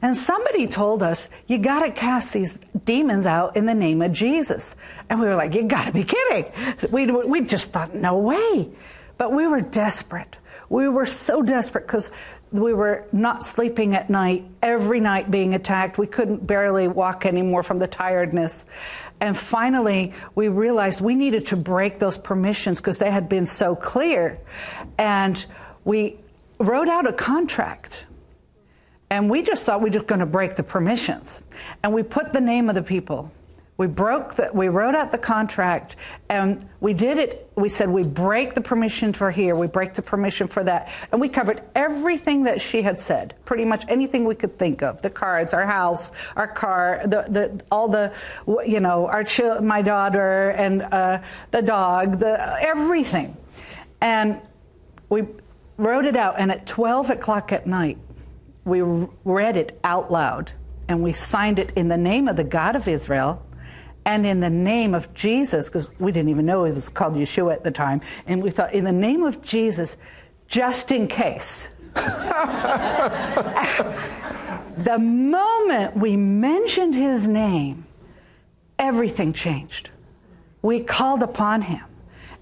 And 0.03 0.17
somebody 0.17 0.67
told 0.67 1.05
us, 1.05 1.29
you 1.47 1.59
got 1.59 1.87
to 1.87 1.93
cast 1.93 2.33
these 2.33 2.59
demons 2.85 3.25
out 3.25 3.57
in 3.57 3.67
the 3.67 3.75
name 3.75 4.03
of 4.03 4.13
Jesus. 4.13 4.75
And 5.09 5.21
we 5.21 5.27
were 5.27 5.37
like, 5.37 5.55
you 5.55 5.63
got 5.63 5.85
to 5.85 5.93
be 5.93 6.03
kidding. 6.03 6.51
We, 6.91 7.07
we 7.07 7.43
just 7.43 7.71
thought, 7.71 7.95
no 7.95 8.19
way. 8.19 8.69
But 9.17 9.31
we 9.31 9.47
were 9.47 9.61
desperate. 9.61 10.39
We 10.69 10.89
were 10.89 11.07
so 11.07 11.43
desperate 11.43 11.87
because 11.87 12.11
we 12.53 12.75
were 12.75 13.07
not 13.13 13.45
sleeping 13.45 13.95
at 13.95 14.09
night, 14.09 14.45
every 14.63 15.01
night 15.01 15.31
being 15.31 15.55
attacked. 15.55 15.99
We 15.99 16.07
couldn't 16.07 16.47
barely 16.47 16.89
walk 16.89 17.27
anymore 17.27 17.63
from 17.63 17.79
the 17.79 17.87
tiredness. 17.87 18.65
And 19.21 19.37
finally, 19.37 20.13
we 20.35 20.49
realized 20.49 21.01
we 21.01 21.15
needed 21.15 21.47
to 21.49 21.57
break 21.57 21.99
those 21.99 22.17
permissions 22.17 22.81
because 22.81 22.99
they 22.99 23.11
had 23.11 23.29
been 23.29 23.47
so 23.47 23.75
clear. 23.75 24.39
And 24.99 25.45
we 25.85 26.19
wrote 26.59 26.89
out 26.89 27.07
a 27.07 27.13
contract. 27.13 28.07
And 29.11 29.31
we 29.31 29.43
just 29.43 29.65
thought 29.65 29.81
we 29.81 29.91
were 29.91 29.95
just 29.95 30.07
going 30.07 30.21
to 30.21 30.27
break 30.27 30.57
the 30.57 30.63
permissions. 30.63 31.43
And 31.83 31.95
we 31.95 32.03
put 32.03 32.33
the 32.33 32.41
name 32.41 32.69
of 32.69 32.75
the 32.75 32.83
people 32.83 33.31
we 33.79 33.87
broke 33.87 34.35
the, 34.35 34.51
we 34.55 34.69
wrote 34.69 34.95
out 34.95 35.13
the 35.13 35.19
contract 35.19 35.97
and 36.31 36.67
we 36.81 36.95
did 36.95 37.19
it. 37.19 37.51
We 37.57 37.69
said 37.69 37.91
we 37.91 38.03
break 38.03 38.55
the 38.55 38.61
permission 38.63 39.13
for 39.13 39.31
here, 39.31 39.55
we 39.55 39.67
break 39.67 39.93
the 39.93 40.03
permission 40.03 40.47
for 40.47 40.65
that. 40.65 40.91
And 41.13 41.21
we 41.21 41.29
covered 41.29 41.63
everything 41.75 42.45
that 42.45 42.61
she 42.61 42.81
had 42.81 42.99
said, 42.99 43.35
pretty 43.45 43.67
much 43.67 43.85
anything 43.89 44.25
we 44.25 44.35
could 44.35 44.59
think 44.59 44.83
of 44.83 45.03
the 45.03 45.11
cards, 45.11 45.53
our 45.53 45.67
house, 45.67 46.13
our 46.37 46.49
car, 46.49 47.03
the, 47.05 47.27
the, 47.29 47.65
all 47.71 47.89
the, 47.89 48.15
you 48.67 48.81
know, 48.81 49.07
our 49.09 49.25
ch- 49.25 49.61
my 49.63 49.83
daughter 49.83 50.51
and 50.51 50.83
uh, 50.83 51.21
the 51.51 51.61
dog, 51.61 52.19
the, 52.19 52.57
everything. 52.63 53.37
And 54.01 54.41
we 55.11 55.25
wrote 55.77 56.07
it 56.07 56.17
out. 56.17 56.37
And 56.39 56.51
at 56.51 56.67
12 56.67 57.11
o'clock 57.11 57.53
at 57.53 57.67
night, 57.67 57.99
we 58.65 58.81
read 58.81 59.59
it 59.59 59.79
out 59.85 60.11
loud 60.11 60.53
and 60.89 61.03
we 61.03 61.13
signed 61.13 61.59
it 61.59 61.73
in 61.77 61.89
the 61.89 61.97
name 61.97 62.27
of 62.27 62.37
the 62.37 62.45
God 62.45 62.75
of 62.75 62.89
Israel 62.89 63.43
and 64.07 64.25
in 64.25 64.41
the 64.41 64.49
name 64.49 64.95
of 64.95 65.13
Jesus, 65.15 65.69
because 65.69 65.91
we 65.99 66.13
didn't 66.13 66.31
even 66.31 66.47
know 66.47 66.65
it 66.65 66.73
was 66.73 66.89
called 66.89 67.15
Yeshua 67.15 67.53
at 67.53 67.65
the 67.65 67.73
time, 67.73 68.01
and 68.27 68.41
we 68.41 68.51
thought, 68.51 68.73
in 68.73 68.85
the 68.85 68.93
name 68.93 69.25
of 69.25 69.43
Jesus, 69.43 69.97
just 70.47 70.93
in 70.93 71.09
case. 71.09 71.69
the 74.79 74.99
moment 74.99 75.97
we 75.97 76.17
mentioned 76.17 76.95
his 76.95 77.27
name, 77.27 77.85
everything 78.79 79.33
changed. 79.33 79.91
We 80.63 80.81
called 80.81 81.25
upon 81.25 81.63
him, 81.63 81.85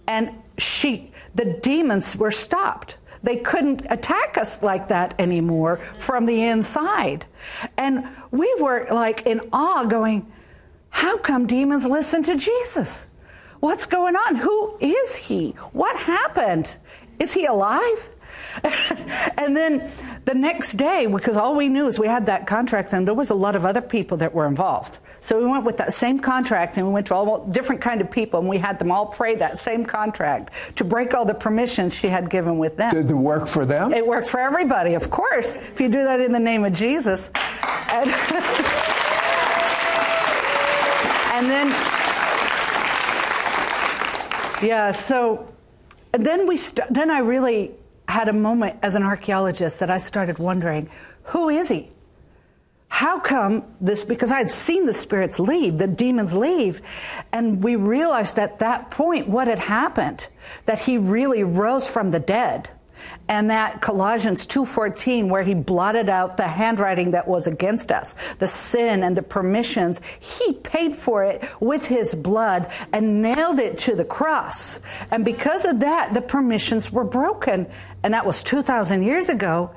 and 0.06 0.32
she, 0.58 1.12
the 1.34 1.46
demons 1.62 2.14
were 2.14 2.30
stopped. 2.30 2.98
They 3.22 3.36
couldn't 3.38 3.86
attack 3.88 4.36
us 4.36 4.62
like 4.62 4.88
that 4.88 5.18
anymore 5.18 5.78
from 5.96 6.26
the 6.26 6.42
inside. 6.42 7.24
And 7.78 8.06
we 8.32 8.54
were 8.60 8.86
like 8.90 9.22
in 9.26 9.40
awe, 9.50 9.84
going, 9.84 10.30
how 10.94 11.18
come 11.18 11.48
demons 11.48 11.84
listen 11.84 12.22
to 12.22 12.36
Jesus? 12.36 13.04
What's 13.58 13.84
going 13.84 14.14
on? 14.14 14.36
Who 14.36 14.76
is 14.80 15.16
he? 15.16 15.50
What 15.72 15.96
happened? 15.96 16.78
Is 17.18 17.34
he 17.34 17.46
alive? 17.46 18.10
and 19.36 19.56
then 19.56 19.90
the 20.24 20.34
next 20.34 20.74
day, 20.74 21.06
because 21.06 21.36
all 21.36 21.56
we 21.56 21.66
knew 21.66 21.88
is 21.88 21.98
we 21.98 22.06
had 22.06 22.26
that 22.26 22.46
contract, 22.46 22.92
and 22.92 23.04
there 23.06 23.12
was 23.12 23.30
a 23.30 23.34
lot 23.34 23.56
of 23.56 23.64
other 23.64 23.80
people 23.80 24.16
that 24.18 24.32
were 24.32 24.46
involved. 24.46 25.00
So 25.20 25.36
we 25.40 25.46
went 25.46 25.64
with 25.64 25.76
that 25.78 25.92
same 25.92 26.20
contract, 26.20 26.76
and 26.76 26.86
we 26.86 26.92
went 26.92 27.08
to 27.08 27.14
all 27.14 27.44
different 27.48 27.82
kind 27.82 28.00
of 28.00 28.08
people, 28.08 28.38
and 28.38 28.48
we 28.48 28.58
had 28.58 28.78
them 28.78 28.92
all 28.92 29.06
pray 29.06 29.34
that 29.34 29.58
same 29.58 29.84
contract 29.84 30.52
to 30.76 30.84
break 30.84 31.12
all 31.12 31.24
the 31.24 31.34
permissions 31.34 31.92
she 31.92 32.06
had 32.06 32.30
given 32.30 32.56
with 32.56 32.76
them. 32.76 32.94
Did 32.94 33.10
it 33.10 33.14
work 33.14 33.48
for 33.48 33.64
them? 33.64 33.92
It 33.92 34.06
worked 34.06 34.28
for 34.28 34.38
everybody, 34.38 34.94
of 34.94 35.10
course. 35.10 35.56
If 35.56 35.80
you 35.80 35.88
do 35.88 36.04
that 36.04 36.20
in 36.20 36.30
the 36.30 36.38
name 36.38 36.64
of 36.64 36.72
Jesus. 36.72 37.32
And 41.34 41.46
then, 41.48 41.66
yeah, 44.62 44.92
so 44.92 45.52
then 46.12 46.46
we, 46.46 46.56
st- 46.56 46.86
then 46.94 47.10
I 47.10 47.18
really 47.18 47.72
had 48.06 48.28
a 48.28 48.32
moment 48.32 48.78
as 48.82 48.94
an 48.94 49.02
archaeologist 49.02 49.80
that 49.80 49.90
I 49.90 49.98
started 49.98 50.38
wondering, 50.38 50.88
who 51.24 51.48
is 51.48 51.70
he? 51.70 51.90
How 52.86 53.18
come 53.18 53.64
this? 53.80 54.04
Because 54.04 54.30
I 54.30 54.38
had 54.38 54.52
seen 54.52 54.86
the 54.86 54.94
spirits 54.94 55.40
leave, 55.40 55.78
the 55.78 55.88
demons 55.88 56.32
leave, 56.32 56.80
and 57.32 57.64
we 57.64 57.74
realized 57.74 58.38
at 58.38 58.60
that 58.60 58.92
point 58.92 59.28
what 59.28 59.48
had 59.48 59.58
happened, 59.58 60.28
that 60.66 60.78
he 60.78 60.98
really 60.98 61.42
rose 61.42 61.88
from 61.88 62.12
the 62.12 62.20
dead 62.20 62.70
and 63.28 63.48
that 63.50 63.80
Colossians 63.80 64.46
2:14 64.46 65.28
where 65.28 65.42
he 65.42 65.54
blotted 65.54 66.08
out 66.08 66.36
the 66.36 66.46
handwriting 66.46 67.12
that 67.12 67.26
was 67.26 67.46
against 67.46 67.90
us, 67.90 68.14
the 68.38 68.48
sin 68.48 69.02
and 69.02 69.16
the 69.16 69.22
permissions, 69.22 70.00
he 70.20 70.52
paid 70.54 70.94
for 70.94 71.24
it 71.24 71.42
with 71.60 71.86
his 71.86 72.14
blood 72.14 72.70
and 72.92 73.22
nailed 73.22 73.58
it 73.58 73.78
to 73.78 73.94
the 73.94 74.04
cross. 74.04 74.80
And 75.10 75.24
because 75.24 75.64
of 75.64 75.80
that, 75.80 76.12
the 76.12 76.20
permissions 76.20 76.92
were 76.92 77.04
broken, 77.04 77.66
and 78.02 78.12
that 78.12 78.26
was 78.26 78.42
2000 78.42 79.02
years 79.02 79.28
ago, 79.28 79.70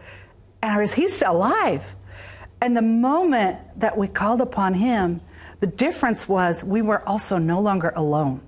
and 0.62 0.89
he's 0.89 1.16
still 1.16 1.32
alive. 1.32 1.96
And 2.60 2.75
the 2.75 2.82
moment 2.82 3.60
that 3.77 3.98
we 3.98 4.08
called 4.08 4.42
upon 4.42 4.74
him, 4.74 5.22
the 5.60 5.68
difference 5.68 6.27
was 6.27 6.63
we 6.63 6.82
were 6.82 7.08
also 7.08 7.38
no 7.38 7.62
longer 7.62 7.94
alone 7.96 8.42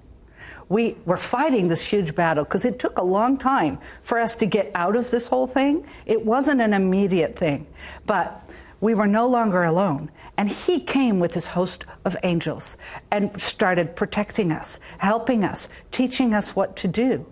we 0.69 0.95
were 1.05 1.17
fighting 1.17 1.67
this 1.67 1.81
huge 1.81 2.15
battle 2.15 2.43
because 2.43 2.63
it 2.63 2.79
took 2.79 2.97
a 2.99 3.03
long 3.03 3.37
time 3.37 3.79
for 4.03 4.19
us 4.19 4.35
to 4.35 4.45
get 4.45 4.71
out 4.75 4.95
of 4.95 5.09
this 5.09 5.27
whole 5.27 5.47
thing. 5.47 5.85
It 6.05 6.23
wasn't 6.23 6.61
an 6.61 6.73
immediate 6.73 7.37
thing, 7.37 7.65
but 8.05 8.47
we 8.79 8.93
were 8.93 9.07
no 9.07 9.27
longer 9.27 9.63
alone. 9.63 10.11
And 10.37 10.49
he 10.49 10.79
came 10.79 11.19
with 11.19 11.33
his 11.33 11.47
host 11.47 11.85
of 12.05 12.15
angels 12.23 12.77
and 13.11 13.41
started 13.41 13.95
protecting 13.95 14.51
us, 14.51 14.79
helping 14.99 15.43
us, 15.43 15.67
teaching 15.91 16.33
us 16.33 16.55
what 16.55 16.77
to 16.77 16.87
do. 16.87 17.25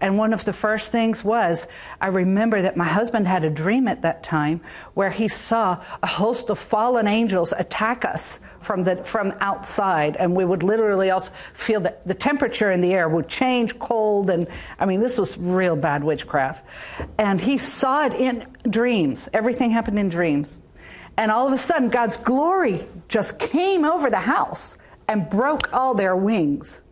And 0.00 0.18
one 0.18 0.34
of 0.34 0.44
the 0.44 0.52
first 0.52 0.92
things 0.92 1.24
was 1.24 1.66
I 2.00 2.08
remember 2.08 2.60
that 2.62 2.76
my 2.76 2.84
husband 2.84 3.26
had 3.26 3.44
a 3.44 3.50
dream 3.50 3.88
at 3.88 4.02
that 4.02 4.22
time 4.22 4.60
where 4.94 5.10
he 5.10 5.28
saw 5.28 5.82
a 6.02 6.06
host 6.06 6.50
of 6.50 6.58
fallen 6.58 7.06
angels 7.06 7.52
attack 7.56 8.04
us 8.04 8.40
from, 8.60 8.84
the, 8.84 8.96
from 9.04 9.32
outside. 9.40 10.16
And 10.16 10.34
we 10.34 10.44
would 10.44 10.62
literally 10.62 11.10
also 11.10 11.32
feel 11.54 11.80
that 11.80 12.06
the 12.06 12.14
temperature 12.14 12.70
in 12.70 12.82
the 12.82 12.92
air 12.92 13.08
would 13.08 13.28
change 13.28 13.78
cold. 13.78 14.28
And 14.28 14.48
I 14.78 14.84
mean, 14.84 15.00
this 15.00 15.16
was 15.16 15.38
real 15.38 15.76
bad 15.76 16.04
witchcraft. 16.04 16.66
And 17.18 17.40
he 17.40 17.56
saw 17.56 18.04
it 18.06 18.12
in 18.12 18.46
dreams. 18.68 19.28
Everything 19.32 19.70
happened 19.70 19.98
in 19.98 20.10
dreams. 20.10 20.58
And 21.16 21.30
all 21.30 21.46
of 21.46 21.54
a 21.54 21.58
sudden, 21.58 21.88
God's 21.88 22.18
glory 22.18 22.86
just 23.08 23.38
came 23.38 23.86
over 23.86 24.10
the 24.10 24.18
house 24.18 24.76
and 25.08 25.30
broke 25.30 25.72
all 25.72 25.94
their 25.94 26.14
wings 26.14 26.82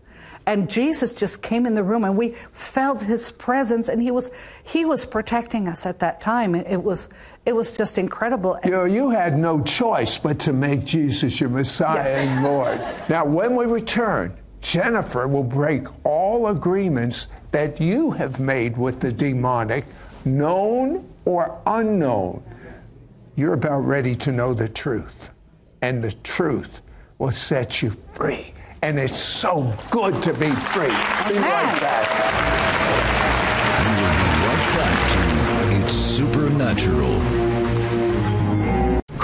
and 0.46 0.68
Jesus 0.68 1.14
just 1.14 1.42
came 1.42 1.66
in 1.66 1.74
the 1.74 1.82
room 1.82 2.04
and 2.04 2.16
we 2.16 2.30
felt 2.52 3.00
his 3.00 3.30
presence 3.30 3.88
and 3.88 4.02
he 4.02 4.10
was 4.10 4.30
he 4.62 4.84
was 4.84 5.04
protecting 5.04 5.68
us 5.68 5.86
at 5.86 5.98
that 6.00 6.20
time. 6.20 6.54
It 6.54 6.82
was 6.82 7.08
it 7.46 7.54
was 7.54 7.76
just 7.76 7.98
incredible. 7.98 8.58
You 8.64 8.70
know 8.70 8.84
you 8.84 9.10
had 9.10 9.38
no 9.38 9.62
choice 9.62 10.18
but 10.18 10.38
to 10.40 10.52
make 10.52 10.84
Jesus 10.84 11.40
your 11.40 11.50
Messiah 11.50 12.04
yes. 12.04 12.26
and 12.26 12.44
Lord. 12.44 12.80
Now 13.08 13.24
when 13.24 13.56
we 13.56 13.64
return 13.64 14.36
Jennifer 14.60 15.28
will 15.28 15.44
break 15.44 15.86
all 16.04 16.48
agreements 16.48 17.26
that 17.52 17.80
you 17.80 18.10
have 18.12 18.40
made 18.40 18.76
with 18.76 19.00
the 19.00 19.12
demonic 19.12 19.84
known 20.24 21.08
or 21.24 21.60
unknown. 21.66 22.42
You're 23.36 23.54
about 23.54 23.80
ready 23.80 24.14
to 24.16 24.32
know 24.32 24.54
the 24.54 24.68
truth. 24.68 25.30
And 25.82 26.02
the 26.02 26.12
truth 26.12 26.80
will 27.18 27.32
set 27.32 27.82
you 27.82 27.94
free 28.14 28.54
and 28.84 28.98
it's 28.98 29.18
so 29.18 29.72
good 29.90 30.22
to 30.22 30.30
be 30.34 30.50
free. 30.50 30.88
Be 30.88 31.38
right 31.38 31.80
back. 31.80 32.06
We 33.80 33.94
will 34.02 34.16
be 34.20 34.30
right 34.46 34.68
back 34.76 35.70
to 35.70 35.82
It's 35.82 35.94
Supernatural. 35.94 37.43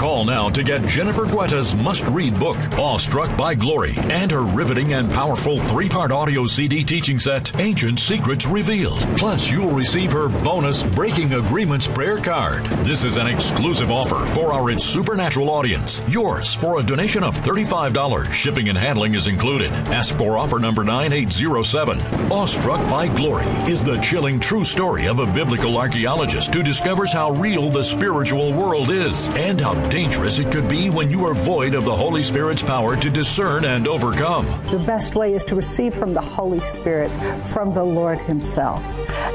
Call 0.01 0.25
now 0.25 0.49
to 0.49 0.63
get 0.63 0.83
Jennifer 0.87 1.27
Guetta's 1.27 1.75
must 1.75 2.07
read 2.07 2.33
book, 2.39 2.57
Awestruck 2.79 3.37
by 3.37 3.53
Glory, 3.53 3.93
and 4.09 4.31
her 4.31 4.41
riveting 4.41 4.93
and 4.93 5.11
powerful 5.11 5.59
three 5.59 5.87
part 5.87 6.11
audio 6.11 6.47
CD 6.47 6.83
teaching 6.83 7.19
set, 7.19 7.55
Ancient 7.61 7.99
Secrets 7.99 8.47
Revealed. 8.47 8.97
Plus, 9.15 9.51
you'll 9.51 9.69
receive 9.69 10.11
her 10.11 10.27
bonus 10.27 10.81
Breaking 10.81 11.35
Agreements 11.35 11.85
prayer 11.85 12.17
card. 12.17 12.65
This 12.83 13.03
is 13.03 13.17
an 13.17 13.27
exclusive 13.27 13.91
offer 13.91 14.25
for 14.33 14.51
our 14.53 14.71
It's 14.71 14.83
Supernatural 14.83 15.51
audience. 15.51 16.01
Yours 16.07 16.55
for 16.55 16.79
a 16.79 16.83
donation 16.83 17.23
of 17.23 17.39
$35. 17.39 18.31
Shipping 18.31 18.69
and 18.69 18.77
handling 18.79 19.13
is 19.13 19.27
included. 19.27 19.69
Ask 19.69 20.17
for 20.17 20.35
offer 20.35 20.57
number 20.57 20.83
9807. 20.83 22.01
Awestruck 22.31 22.81
by 22.89 23.07
Glory 23.07 23.45
is 23.69 23.83
the 23.83 23.99
chilling 23.99 24.39
true 24.39 24.63
story 24.63 25.05
of 25.05 25.19
a 25.19 25.31
biblical 25.31 25.77
archaeologist 25.77 26.55
who 26.55 26.63
discovers 26.63 27.13
how 27.13 27.33
real 27.33 27.69
the 27.69 27.83
spiritual 27.83 28.51
world 28.51 28.89
is 28.89 29.29
and 29.35 29.61
how 29.61 29.75
dangerous 29.91 30.39
it 30.39 30.49
could 30.53 30.69
be 30.69 30.89
when 30.89 31.11
you 31.11 31.25
are 31.25 31.33
void 31.33 31.75
of 31.75 31.83
the 31.83 31.93
Holy 31.93 32.23
Spirit's 32.23 32.63
power 32.63 32.95
to 32.95 33.09
discern 33.09 33.65
and 33.65 33.89
overcome. 33.89 34.45
The 34.71 34.79
best 34.79 35.15
way 35.15 35.33
is 35.33 35.43
to 35.45 35.55
receive 35.55 35.93
from 35.93 36.13
the 36.13 36.21
Holy 36.21 36.61
Spirit, 36.61 37.09
from 37.47 37.73
the 37.73 37.83
Lord 37.83 38.17
Himself. 38.19 38.81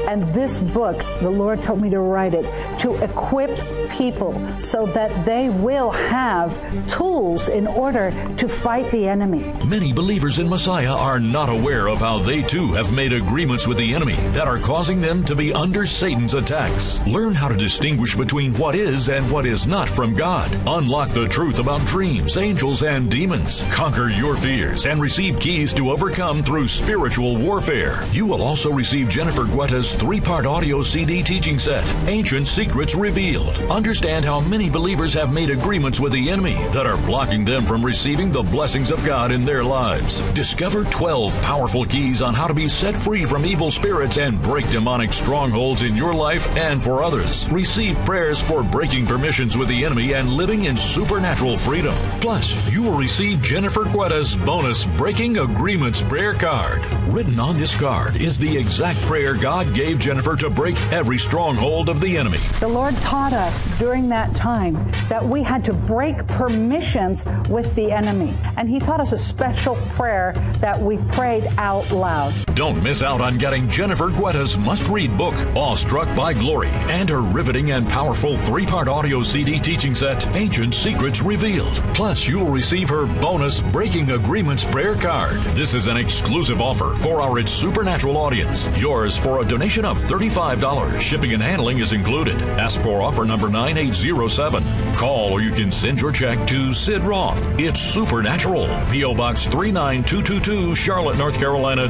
And 0.07 0.33
this 0.33 0.59
book, 0.59 0.97
the 1.21 1.29
Lord 1.29 1.61
told 1.61 1.79
me 1.79 1.91
to 1.91 1.99
write 1.99 2.33
it 2.33 2.45
to 2.79 2.95
equip 3.03 3.51
people 3.91 4.33
so 4.59 4.87
that 4.87 5.25
they 5.27 5.49
will 5.49 5.91
have 5.91 6.57
tools 6.87 7.49
in 7.49 7.67
order 7.67 8.11
to 8.37 8.49
fight 8.49 8.89
the 8.91 9.07
enemy. 9.07 9.53
Many 9.63 9.93
believers 9.93 10.39
in 10.39 10.49
Messiah 10.49 10.95
are 10.95 11.19
not 11.19 11.49
aware 11.49 11.87
of 11.87 11.99
how 11.99 12.17
they 12.17 12.41
too 12.41 12.71
have 12.73 12.91
made 12.91 13.13
agreements 13.13 13.67
with 13.67 13.77
the 13.77 13.93
enemy 13.93 14.15
that 14.31 14.47
are 14.47 14.57
causing 14.57 15.01
them 15.01 15.23
to 15.25 15.35
be 15.35 15.53
under 15.53 15.85
Satan's 15.85 16.33
attacks. 16.33 17.05
Learn 17.05 17.35
how 17.35 17.47
to 17.47 17.55
distinguish 17.55 18.15
between 18.15 18.55
what 18.55 18.73
is 18.73 19.09
and 19.09 19.29
what 19.29 19.45
is 19.45 19.67
not 19.67 19.87
from 19.87 20.15
God. 20.15 20.46
Unlock 20.67 21.09
the 21.09 21.27
truth 21.27 21.59
about 21.59 21.85
dreams, 21.87 22.37
angels, 22.37 22.83
and 22.83 23.09
demons. 23.09 23.63
Conquer 23.71 24.09
your 24.09 24.35
fears 24.35 24.85
and 24.85 25.01
receive 25.01 25.39
keys 25.39 25.73
to 25.73 25.91
overcome 25.91 26.43
through 26.43 26.67
spiritual 26.67 27.37
warfare. 27.37 28.03
You 28.11 28.25
will 28.25 28.41
also 28.41 28.71
receive 28.71 29.09
Jennifer 29.09 29.45
Guetta's 29.45 29.95
three 29.95 30.19
part 30.19 30.45
audio 30.45 30.83
CD 30.83 31.23
teaching 31.23 31.57
set, 31.59 31.85
Ancient 32.07 32.47
Secrets 32.47 32.95
Revealed. 32.95 33.57
Understand 33.71 34.25
how 34.25 34.39
many 34.39 34.69
believers 34.69 35.13
have 35.13 35.33
made 35.33 35.49
agreements 35.49 35.99
with 35.99 36.13
the 36.13 36.29
enemy 36.29 36.55
that 36.69 36.85
are 36.85 36.97
blocking 37.05 37.45
them 37.45 37.65
from 37.65 37.85
receiving 37.85 38.31
the 38.31 38.43
blessings 38.43 38.91
of 38.91 39.03
God 39.05 39.31
in 39.31 39.45
their 39.45 39.63
lives. 39.63 40.21
Discover 40.31 40.85
12 40.85 41.41
powerful 41.41 41.85
keys 41.85 42.21
on 42.21 42.33
how 42.33 42.47
to 42.47 42.53
be 42.53 42.69
set 42.69 42.95
free 42.95 43.25
from 43.25 43.45
evil 43.45 43.71
spirits 43.71 44.17
and 44.17 44.41
break 44.41 44.69
demonic 44.69 45.11
strongholds 45.11 45.81
in 45.81 45.95
your 45.95 46.13
life 46.13 46.47
and 46.57 46.81
for 46.81 47.03
others. 47.03 47.47
Receive 47.49 47.97
prayers 48.05 48.41
for 48.41 48.63
breaking 48.63 49.05
permissions 49.05 49.57
with 49.57 49.67
the 49.67 49.83
enemy 49.85 50.13
and 50.13 50.36
living 50.37 50.65
in 50.65 50.77
supernatural 50.77 51.57
freedom. 51.57 51.95
Plus, 52.21 52.55
you 52.71 52.83
will 52.83 52.95
receive 52.95 53.41
Jennifer 53.41 53.83
Guetta's 53.83 54.35
bonus 54.35 54.85
Breaking 54.85 55.39
Agreements 55.39 56.03
prayer 56.03 56.35
card. 56.35 56.85
Written 57.07 57.39
on 57.39 57.57
this 57.57 57.73
card 57.73 58.21
is 58.21 58.37
the 58.37 58.55
exact 58.55 58.99
prayer 59.01 59.33
God 59.33 59.73
gave 59.73 59.97
Jennifer 59.97 60.35
to 60.35 60.51
break 60.51 60.79
every 60.91 61.17
stronghold 61.17 61.89
of 61.89 61.99
the 61.99 62.15
enemy. 62.15 62.37
The 62.59 62.67
Lord 62.67 62.95
taught 62.97 63.33
us 63.33 63.65
during 63.79 64.07
that 64.09 64.35
time 64.35 64.75
that 65.09 65.27
we 65.27 65.41
had 65.41 65.65
to 65.65 65.73
break 65.73 66.27
permissions 66.27 67.25
with 67.49 67.73
the 67.73 67.91
enemy. 67.91 68.37
And 68.57 68.69
He 68.69 68.79
taught 68.79 68.99
us 68.99 69.13
a 69.13 69.17
special 69.17 69.75
prayer 69.89 70.33
that 70.59 70.79
we 70.79 70.97
prayed 71.09 71.47
out 71.57 71.89
loud. 71.89 72.33
Don't 72.57 72.81
miss 72.81 73.03
out 73.03 73.21
on 73.21 73.37
getting 73.37 73.69
Jennifer 73.69 74.09
Guetta's 74.09 74.57
must 74.57 74.87
read 74.87 75.15
book, 75.15 75.35
Awestruck 75.55 76.15
by 76.15 76.33
Glory, 76.33 76.69
and 76.89 77.07
her 77.07 77.21
riveting 77.21 77.69
and 77.69 77.87
powerful 77.87 78.35
three 78.35 78.65
part 78.65 78.87
audio 78.87 79.21
CD 79.21 79.59
teaching 79.59 79.93
set, 79.93 80.25
Ancient 80.35 80.73
Secrets 80.73 81.21
Revealed. 81.21 81.75
Plus, 81.93 82.27
you'll 82.27 82.49
receive 82.49 82.89
her 82.89 83.05
bonus 83.21 83.61
Breaking 83.61 84.09
Agreements 84.09 84.65
prayer 84.65 84.95
card. 84.95 85.39
This 85.53 85.75
is 85.75 85.85
an 85.85 85.97
exclusive 85.97 86.59
offer 86.59 86.95
for 86.95 87.21
our 87.21 87.37
It's 87.37 87.51
Supernatural 87.51 88.17
audience. 88.17 88.67
Yours 88.69 89.15
for 89.15 89.39
a 89.39 89.45
donation 89.45 89.85
of 89.85 90.01
$35. 90.01 90.99
Shipping 90.99 91.33
and 91.33 91.43
handling 91.43 91.77
is 91.77 91.93
included. 91.93 92.41
Ask 92.41 92.81
for 92.81 93.03
offer 93.03 93.23
number 93.23 93.49
9807. 93.49 94.95
Call 94.95 95.31
or 95.31 95.41
you 95.41 95.51
can 95.51 95.69
send 95.69 96.01
your 96.01 96.11
check 96.11 96.47
to 96.47 96.73
Sid 96.73 97.03
Roth. 97.03 97.47
It's 97.59 97.79
Supernatural. 97.79 98.65
P.O. 98.89 99.13
Box 99.13 99.45
39222, 99.45 100.73
Charlotte, 100.73 101.19
North 101.19 101.39
Carolina 101.39 101.87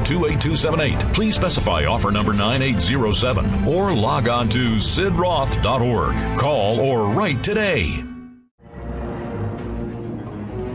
28278. 0.58 1.14
Please 1.14 1.36
specify 1.36 1.86
offer 1.86 2.12
number 2.12 2.34
9807 2.34 3.68
or 3.68 3.94
log 3.94 4.28
on 4.28 4.50
to 4.50 4.76
sidroth.org. 4.76 6.40
Call 6.40 6.80
or 6.80 7.10
write 7.10 7.44
today. 7.44 8.04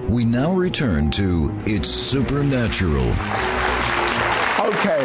We 0.09 0.25
now 0.25 0.53
return 0.53 1.11
to 1.13 1.51
It's 1.67 1.89
Supernatural. 1.89 3.09
Okay, 4.61 5.05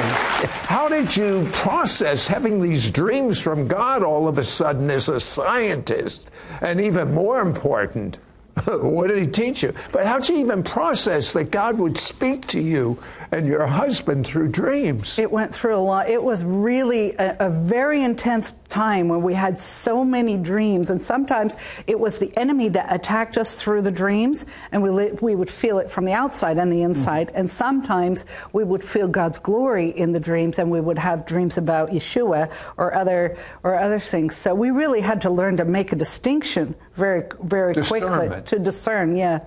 how 0.68 0.88
did 0.90 1.16
you 1.16 1.48
process 1.54 2.28
having 2.28 2.62
these 2.62 2.92
dreams 2.92 3.40
from 3.42 3.68
God 3.68 4.04
all 4.04 4.28
of 4.28 4.38
a 4.38 4.44
sudden 4.44 4.92
as 4.92 5.10
a 5.10 5.20
scientist? 5.20 6.30
And 6.62 6.80
even 6.80 7.14
more 7.14 7.40
important, 7.40 8.20
what 8.66 9.08
did 9.08 9.20
he 9.20 9.28
teach 9.28 9.64
you? 9.64 9.74
But 9.92 10.06
how'd 10.06 10.28
you 10.30 10.38
even 10.38 10.62
process 10.62 11.34
that 11.34 11.52
God 11.52 11.80
would 11.80 11.98
speak 11.98 12.46
to 12.48 12.62
you 12.62 13.00
and 13.32 13.48
your 13.48 13.66
husband 13.66 14.26
through 14.26 14.50
dreams? 14.50 15.20
It 15.20 15.32
went 15.32 15.54
through 15.54 15.76
a 15.76 15.80
lot. 15.80 16.10
It 16.10 16.22
was 16.22 16.44
really 16.44 17.16
a, 17.16 17.36
a, 17.40 17.50
very 17.50 18.04
intense 18.04 18.52
time 18.70 19.08
when 19.08 19.22
we 19.22 19.34
had 19.34 19.60
so 19.60 20.04
many 20.04 20.38
dreams, 20.38 20.90
and 20.90 21.02
sometimes 21.02 21.56
it 21.88 22.00
was 22.00 22.20
the 22.20 22.36
enemy 22.38 22.70
that 22.70 22.94
attacked 22.94 23.38
us 23.38 23.62
through 23.62 23.82
the 23.82 23.92
dreams, 23.92 24.46
and 24.72 24.82
we 24.82 24.90
li- 24.90 25.12
we 25.22 25.36
would 25.36 25.50
feel 25.50 25.80
it 25.80 25.90
from 25.90 26.06
the 26.06 26.14
outside 26.14 26.58
and 26.58 26.72
the 26.72 26.82
inside. 26.82 27.28
Mm-hmm. 27.28 27.38
And 27.38 27.52
sometimes 27.52 28.26
we 28.54 28.64
would 28.64 28.84
feel 28.84 29.08
God's 29.08 29.40
glory 29.40 29.90
in 29.90 30.12
the 30.12 30.20
dreams, 30.20 30.60
and 30.60 30.70
we 30.72 30.82
would 30.82 30.98
have 30.98 31.26
dreams 31.26 31.58
about 31.58 31.90
Yeshua 31.90 32.52
or 32.78 32.94
other 32.94 33.38
or 33.64 33.80
other 33.80 34.00
things. 34.00 34.36
So 34.36 34.54
we 34.54 34.72
really 34.72 35.02
had 35.02 35.22
to 35.22 35.30
learn 35.30 35.58
to 35.58 35.66
make 35.66 35.92
a 35.92 35.96
distinction 35.96 36.76
very 36.96 37.24
very 37.42 37.74
quickly 37.74 38.42
to 38.46 38.60
discern. 38.60 39.16
Yeah. 39.16 39.40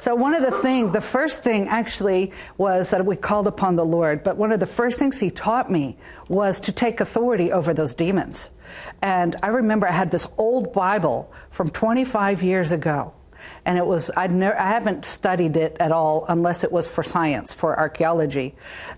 So 0.00 0.14
one 0.14 0.34
of 0.34 0.42
the 0.42 0.50
things, 0.50 0.92
the 0.92 1.00
first 1.00 1.42
thing 1.42 1.68
actually 1.68 2.32
was 2.56 2.90
that 2.90 3.04
we 3.04 3.16
called 3.16 3.46
upon 3.46 3.76
the 3.76 3.84
Lord. 3.84 4.22
But 4.22 4.36
one 4.36 4.52
of 4.52 4.60
the 4.60 4.66
first 4.66 4.98
things 4.98 5.18
he 5.18 5.30
taught 5.30 5.70
me 5.70 5.96
was 6.28 6.60
to 6.60 6.72
take 6.72 7.00
authority 7.00 7.52
over 7.52 7.74
those 7.74 7.94
demons. 7.94 8.50
And 9.02 9.36
I 9.42 9.48
remember 9.48 9.86
I 9.88 9.92
had 9.92 10.10
this 10.10 10.26
old 10.36 10.72
Bible 10.72 11.32
from 11.50 11.70
25 11.70 12.42
years 12.42 12.72
ago. 12.72 13.12
And 13.64 13.78
it 13.78 13.86
was, 13.86 14.10
I'd 14.16 14.32
I 14.42 14.68
haven't 14.68 15.04
studied 15.04 15.56
it 15.56 15.76
at 15.78 15.92
all 15.92 16.26
unless 16.28 16.64
it 16.64 16.72
was 16.72 16.88
for 16.88 17.02
science, 17.02 17.54
for 17.54 17.78
archaeology. 17.78 18.54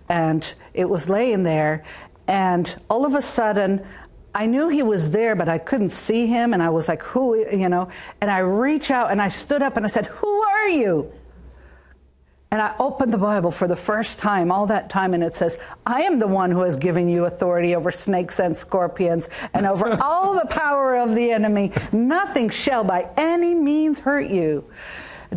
And 0.09 0.55
it 0.75 0.89
was 0.89 1.09
laying 1.09 1.43
there. 1.43 1.85
And 2.27 2.75
all 2.89 3.05
of 3.05 3.15
a 3.15 3.23
sudden, 3.23 3.85
I 4.35 4.47
knew 4.47 4.69
he 4.69 4.83
was 4.83 5.11
there, 5.11 5.35
but 5.35 5.49
I 5.49 5.59
couldn't 5.59 5.91
see 5.91 6.27
him. 6.27 6.53
And 6.55 6.63
I 6.63 6.71
was 6.71 6.89
like, 6.89 7.03
who, 7.03 7.37
you 7.37 7.69
know? 7.69 7.89
And 8.21 8.31
I 8.31 8.39
reach 8.39 8.91
out 8.91 9.11
and 9.11 9.21
I 9.21 9.29
stood 9.29 9.63
up 9.63 9.77
and 9.77 9.85
I 9.85 9.89
said, 9.89 10.07
Who 10.07 10.43
are 10.43 10.69
you? 10.69 11.13
And 12.53 12.61
I 12.61 12.75
opened 12.81 13.13
the 13.13 13.19
Bible 13.19 13.53
for 13.53 13.69
the 13.69 13.77
first 13.77 14.19
time, 14.19 14.51
all 14.51 14.67
that 14.67 14.91
time, 14.91 15.15
and 15.15 15.23
it 15.23 15.37
says, 15.37 15.57
I 15.87 16.03
am 16.03 16.19
the 16.19 16.27
one 16.27 16.51
who 16.51 16.63
has 16.63 16.75
given 16.75 17.09
you 17.09 17.27
authority 17.27 17.77
over 17.77 17.93
snakes 17.93 18.41
and 18.41 18.59
scorpions 18.59 19.29
and 19.55 19.67
over 19.67 19.97
all 20.03 20.35
the 20.35 20.47
power 20.47 20.97
of 20.97 21.15
the 21.15 21.31
enemy. 21.31 21.71
Nothing 21.93 22.49
shall 22.49 22.83
by 22.83 23.09
any 23.17 23.55
means 23.55 24.01
hurt 24.01 24.29
you. 24.29 24.65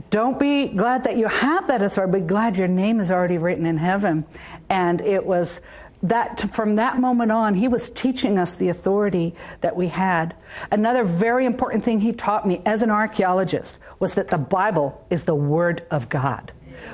Don't 0.10 0.39
be 0.39 0.69
glad 0.69 1.04
that 1.04 1.17
you 1.17 1.28
have 1.28 1.67
that 1.67 1.84
authority, 1.84 2.19
but 2.19 2.26
glad 2.26 2.58
your 2.58 2.67
name 2.67 2.99
is 2.99 3.12
already 3.12 3.38
written 3.38 3.67
in 3.67 3.78
heaven. 3.78 4.26
And 4.71 4.99
it 5.02 5.23
was 5.23 5.62
that 6.02 6.52
from 6.52 6.78
that 6.78 6.97
moment 6.97 7.32
on, 7.32 7.54
he 7.54 7.67
was 7.67 7.91
teaching 7.91 8.39
us 8.39 8.56
the 8.56 8.69
authority 8.69 9.36
that 9.62 9.76
we 9.76 9.88
had. 9.88 10.36
Another 10.71 11.04
very 11.04 11.45
important 11.45 11.84
thing 11.84 11.99
he 11.99 12.12
taught 12.12 12.47
me 12.47 12.63
as 12.65 12.82
an 12.82 12.89
archaeologist 12.89 13.78
was 13.99 14.15
that 14.15 14.30
the 14.30 14.38
Bible 14.39 15.06
is 15.12 15.26
the 15.26 15.36
Word 15.36 15.86
of 15.91 16.10
God 16.10 16.52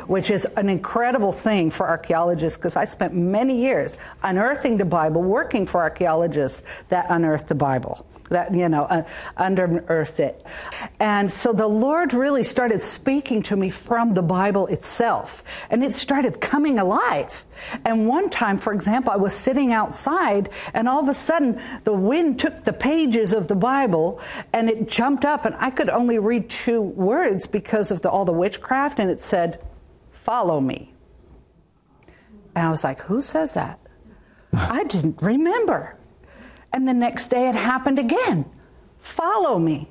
which 0.08 0.32
is 0.32 0.46
an 0.58 0.70
incredible 0.70 1.32
thing 1.32 1.72
for 1.72 1.88
archaeologists 1.88 2.58
because 2.58 2.76
I 2.76 2.86
spent 2.86 3.14
many 3.14 3.56
years 3.62 3.98
unearthing 4.24 4.78
the 4.78 4.86
Bible, 4.86 5.22
working 5.22 5.66
for 5.66 5.82
archaeologists 5.82 6.64
that 6.90 7.06
unearthed 7.10 7.48
the 7.48 7.56
Bible 7.56 8.06
that 8.30 8.54
you 8.54 8.70
know 8.70 8.84
uh, 8.84 9.04
unearthed 9.38 10.20
it. 10.20 10.44
And 11.00 11.32
so 11.32 11.52
the 11.52 11.68
lord 11.68 12.14
really 12.14 12.44
started 12.44 12.82
speaking 12.82 13.42
to 13.44 13.56
me 13.56 13.70
from 13.70 14.14
the 14.14 14.22
bible 14.22 14.68
itself 14.68 15.44
and 15.70 15.84
it 15.84 15.96
started 15.96 16.40
coming 16.40 16.80
alive. 16.80 17.44
And 17.86 18.08
one 18.08 18.30
time 18.30 18.58
for 18.58 18.74
example 18.74 19.12
i 19.12 19.18
was 19.18 19.34
sitting 19.34 19.74
outside 19.74 20.50
and 20.74 20.88
all 20.88 21.02
of 21.02 21.10
a 21.10 21.14
sudden 21.14 21.60
the 21.84 21.94
wind 21.94 22.40
took 22.40 22.64
the 22.64 22.74
pages 22.74 23.34
of 23.34 23.48
the 23.48 23.56
bible 23.56 24.22
and 24.54 24.70
it 24.70 24.88
jumped 24.88 25.26
up 25.26 25.46
and 25.46 25.56
i 25.56 25.70
could 25.70 25.90
only 25.90 26.20
read 26.20 26.50
two 26.50 26.82
words 26.82 27.46
because 27.46 27.92
of 27.92 28.02
the, 28.02 28.10
all 28.10 28.26
the 28.26 28.32
witchcraft 28.32 29.00
and 29.00 29.10
it 29.10 29.22
said 29.22 29.60
Follow 30.30 30.62
me. 30.62 30.94
And 32.54 32.68
I 32.68 32.70
was 32.70 32.84
like, 32.84 33.02
Who 33.02 33.20
says 33.20 33.56
that? 33.56 33.80
I 34.54 34.84
didn't 34.84 35.24
remember. 35.24 35.98
And 36.72 36.88
the 36.88 36.94
next 36.94 37.30
day 37.30 37.50
it 37.50 37.56
happened 37.56 37.98
again. 37.98 38.46
Follow 39.00 39.58
me. 39.58 39.90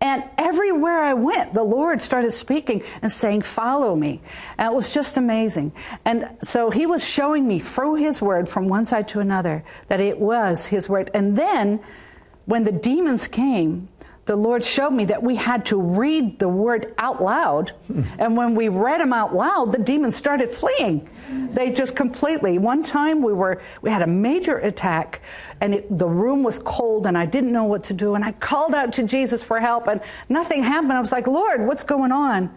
And 0.00 0.22
everywhere 0.38 1.00
I 1.00 1.14
went, 1.14 1.54
the 1.54 1.64
Lord 1.64 2.00
started 2.00 2.30
speaking 2.30 2.84
and 3.02 3.10
saying, 3.10 3.42
Follow 3.42 3.96
me. 3.96 4.22
And 4.58 4.72
it 4.72 4.76
was 4.76 4.94
just 4.94 5.16
amazing. 5.16 5.72
And 6.04 6.36
so 6.40 6.70
He 6.70 6.86
was 6.86 7.04
showing 7.04 7.48
me 7.48 7.58
through 7.58 7.96
His 7.96 8.22
word 8.22 8.48
from 8.48 8.68
one 8.68 8.86
side 8.86 9.08
to 9.08 9.18
another 9.18 9.64
that 9.88 10.00
it 10.00 10.20
was 10.20 10.66
His 10.66 10.88
word. 10.88 11.10
And 11.14 11.36
then 11.36 11.80
when 12.44 12.62
the 12.62 12.70
demons 12.70 13.26
came, 13.26 13.88
the 14.28 14.36
Lord 14.36 14.62
showed 14.62 14.90
me 14.90 15.06
that 15.06 15.22
we 15.22 15.36
had 15.36 15.64
to 15.66 15.80
read 15.80 16.38
the 16.38 16.50
word 16.50 16.94
out 16.98 17.22
loud. 17.22 17.70
Hmm. 17.86 18.02
And 18.18 18.36
when 18.36 18.54
we 18.54 18.68
read 18.68 19.00
them 19.00 19.14
out 19.14 19.34
loud, 19.34 19.72
the 19.72 19.78
demons 19.78 20.16
started 20.16 20.50
fleeing. 20.50 21.08
They 21.54 21.70
just 21.70 21.96
completely. 21.96 22.58
One 22.58 22.82
time 22.82 23.22
we 23.22 23.32
were 23.32 23.62
we 23.80 23.88
had 23.88 24.02
a 24.02 24.06
major 24.06 24.58
attack 24.58 25.22
and 25.62 25.76
it, 25.76 25.98
the 25.98 26.06
room 26.06 26.42
was 26.42 26.58
cold 26.58 27.06
and 27.06 27.16
I 27.16 27.24
didn't 27.24 27.52
know 27.52 27.64
what 27.64 27.84
to 27.84 27.94
do 27.94 28.16
and 28.16 28.22
I 28.22 28.32
called 28.32 28.74
out 28.74 28.92
to 28.94 29.02
Jesus 29.02 29.42
for 29.42 29.60
help 29.60 29.88
and 29.88 29.98
nothing 30.28 30.62
happened. 30.62 30.92
I 30.92 31.00
was 31.00 31.10
like, 31.10 31.26
"Lord, 31.26 31.66
what's 31.66 31.84
going 31.84 32.12
on?" 32.12 32.50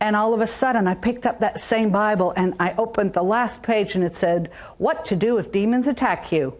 And 0.00 0.16
all 0.16 0.32
of 0.32 0.40
a 0.40 0.46
sudden, 0.46 0.86
I 0.86 0.94
picked 0.94 1.26
up 1.26 1.40
that 1.40 1.60
same 1.60 1.90
Bible 1.90 2.32
and 2.36 2.54
I 2.58 2.74
opened 2.78 3.12
the 3.12 3.22
last 3.22 3.62
page 3.62 3.94
and 3.94 4.02
it 4.02 4.14
said, 4.14 4.50
What 4.78 5.04
to 5.06 5.16
do 5.16 5.38
if 5.38 5.52
demons 5.52 5.86
attack 5.86 6.32
you. 6.32 6.54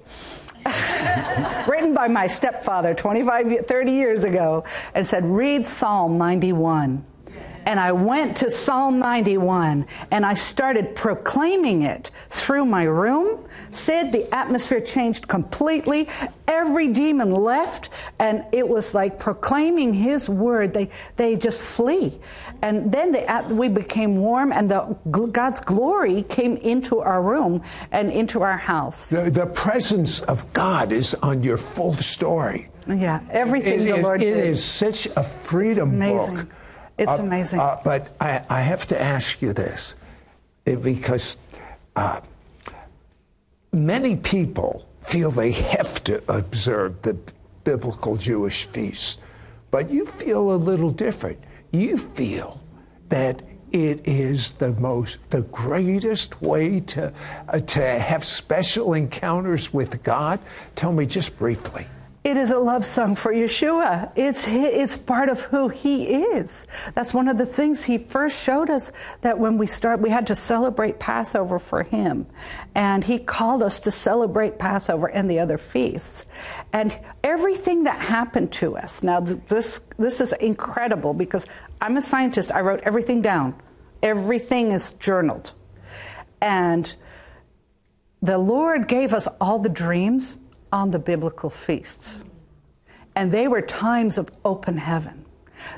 written 1.67 1.95
by 1.95 2.07
my 2.07 2.27
stepfather 2.27 2.95
25, 2.95 3.67
30 3.67 3.93
years 3.93 4.25
ago, 4.25 4.65
and 4.95 5.07
said, 5.07 5.25
Read 5.25 5.67
Psalm 5.67 6.19
91 6.19 7.03
and 7.67 7.79
I 7.79 7.93
went 7.93 8.37
to 8.39 8.51
Psalm 8.51 8.99
91 8.99 9.87
and 10.11 10.27
I 10.27 10.35
started 10.35 10.95
proclaiming 10.95 11.83
it 11.83 12.11
through 12.31 12.65
my 12.65 12.85
room. 12.85 13.45
Said 13.71 14.13
the 14.13 14.33
atmosphere 14.35 14.81
changed 14.81 15.29
completely. 15.29 16.09
Every 16.49 16.89
demon 16.89 17.31
left, 17.31 17.91
and 18.19 18.45
it 18.53 18.69
was 18.69 18.93
like 18.95 19.19
proclaiming 19.19 19.95
His 19.95 20.29
word. 20.29 20.75
They 20.75 20.91
they 21.17 21.37
just 21.37 21.61
flee, 21.61 22.19
and 22.63 22.91
then 22.91 23.13
they, 23.13 23.27
we 23.51 23.69
became 23.69 24.17
warm, 24.17 24.53
and 24.53 24.69
the 24.69 24.97
God's 25.11 25.61
glory 25.61 26.23
came 26.23 26.57
into 26.57 26.99
our 26.99 27.23
room 27.23 27.63
and 27.93 28.11
into 28.11 28.43
our 28.43 28.57
house. 28.57 29.09
The, 29.09 29.31
the 29.31 29.47
presence 29.47 30.21
of 30.23 30.51
God 30.53 30.93
is 30.93 31.15
on 31.15 31.45
your 31.45 31.57
full 31.57 31.95
story. 31.95 32.69
Yeah, 32.89 33.21
everything 33.31 33.83
it, 33.83 33.85
the 33.85 34.03
Lord 34.03 34.23
it 34.23 34.35
did. 34.35 34.39
It 34.39 34.45
is 34.47 34.65
such 34.65 35.07
a 35.07 35.23
freedom 35.23 35.99
book 36.01 36.49
it's 37.01 37.19
uh, 37.19 37.23
amazing. 37.23 37.59
Uh, 37.59 37.81
but 37.83 38.15
I, 38.21 38.45
I, 38.49 38.61
have 38.61 38.87
to 38.89 39.01
ask 39.01 39.41
you 39.41 39.55
this 39.55 39.97
it, 40.67 40.83
because 40.83 41.39
uh, 41.97 42.21
many 43.73 44.17
people 44.17 44.87
feel 45.01 45.31
they 45.31 45.53
have 45.53 46.05
to 46.05 46.23
observe 46.31 47.01
the 47.03 47.17
biblical 47.65 48.17
Jewish 48.17 48.67
feast, 48.67 49.23
but 49.71 49.91
you 49.91 50.05
feel 50.05 50.55
a 50.55 50.57
little 50.57 50.91
different. 50.91 51.39
You 51.73 51.97
feel 51.97 52.61
that 53.09 53.43
it 53.73 54.07
is 54.07 54.53
the 54.53 54.73
most, 54.73 55.19
the 55.31 55.43
greatest 55.43 56.43
way 56.43 56.81
to, 56.81 57.13
uh, 57.49 57.61
to 57.61 57.81
have 57.81 58.25
special 58.25 58.93
encounters 58.95 59.73
with 59.73 60.03
God. 60.03 60.39
Tell 60.75 60.93
me 60.93 61.07
just 61.07 61.39
briefly. 61.39 61.87
It 62.23 62.37
is 62.37 62.51
a 62.51 62.59
love 62.59 62.85
song 62.85 63.15
for 63.15 63.33
Yeshua. 63.33 64.13
It's 64.15 64.47
it's 64.47 64.99
part 64.99 65.31
of 65.31 65.41
who 65.41 65.69
he 65.69 66.23
is. 66.23 66.67
That's 66.95 67.15
one 67.15 67.29
of 67.29 67.39
the 67.39 67.47
things 67.47 67.83
he 67.83 67.97
first 67.97 68.43
showed 68.43 68.69
us 68.69 68.93
that 69.23 69.39
when 69.39 69.57
we 69.57 69.67
start 69.67 70.01
we 70.01 70.11
had 70.11 70.27
to 70.27 70.35
celebrate 70.35 70.99
Passover 70.99 71.59
for 71.59 71.83
him. 71.83 72.27
And 72.75 73.03
he 73.03 73.19
called 73.19 73.63
us 73.63 73.81
to 73.81 73.91
celebrate 73.91 74.59
Passover 74.59 75.07
and 75.07 75.31
the 75.31 75.39
other 75.39 75.57
feasts. 75.57 76.27
And 76.75 76.97
everything 77.25 77.85
that 77.85 77.99
happened 77.99 78.53
to 78.53 78.77
us. 78.77 79.03
Now 79.03 79.21
this 79.21 79.79
this 79.97 80.21
is 80.21 80.35
incredible 80.35 81.15
because 81.15 81.47
I'm 81.81 81.97
a 81.97 82.03
scientist. 82.03 82.53
I 82.53 82.61
wrote 82.61 82.81
everything 82.83 83.23
down. 83.23 83.55
Everything 84.03 84.73
is 84.73 84.93
journaled. 84.93 85.53
And 86.43 86.95
the 88.21 88.37
Lord 88.37 88.89
gave 88.89 89.15
us 89.15 89.27
all 89.41 89.59
the 89.59 89.71
dreams 89.71 90.35
on 90.73 90.91
the 90.91 90.99
biblical 90.99 91.51
feasts. 91.51 92.21
And 93.17 93.33
they 93.33 93.49
were 93.49 93.61
times 93.61 94.19
of 94.19 94.31
open 94.45 94.77
heaven. 94.77 95.25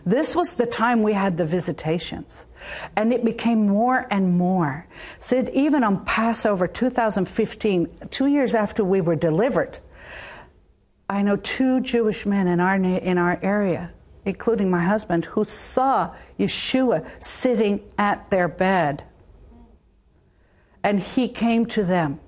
This 0.04 0.36
was 0.36 0.56
the 0.56 0.66
time 0.66 1.02
we 1.02 1.12
had 1.12 1.36
the 1.36 1.44
visitations. 1.44 2.46
And 2.96 3.12
it 3.12 3.24
became 3.24 3.66
more 3.66 4.06
and 4.10 4.36
more. 4.38 4.86
Said 5.18 5.48
even 5.50 5.82
on 5.82 6.04
Passover 6.04 6.68
2015, 6.68 7.88
two 8.10 8.26
years 8.26 8.54
after 8.54 8.84
we 8.84 9.00
were 9.00 9.16
delivered, 9.16 9.78
I 11.08 11.22
know 11.22 11.36
two 11.36 11.80
Jewish 11.80 12.24
men 12.26 12.46
in 12.46 12.60
our, 12.60 12.76
in 12.76 13.18
our 13.18 13.38
area, 13.42 13.92
including 14.24 14.70
my 14.70 14.82
husband, 14.82 15.24
who 15.24 15.44
saw 15.44 16.14
Yeshua 16.38 17.06
sitting 17.22 17.82
at 17.98 18.30
their 18.30 18.48
bed. 18.48 19.04
And 20.84 21.00
he 21.00 21.28
came 21.28 21.66
to 21.66 21.84
them 21.84 22.20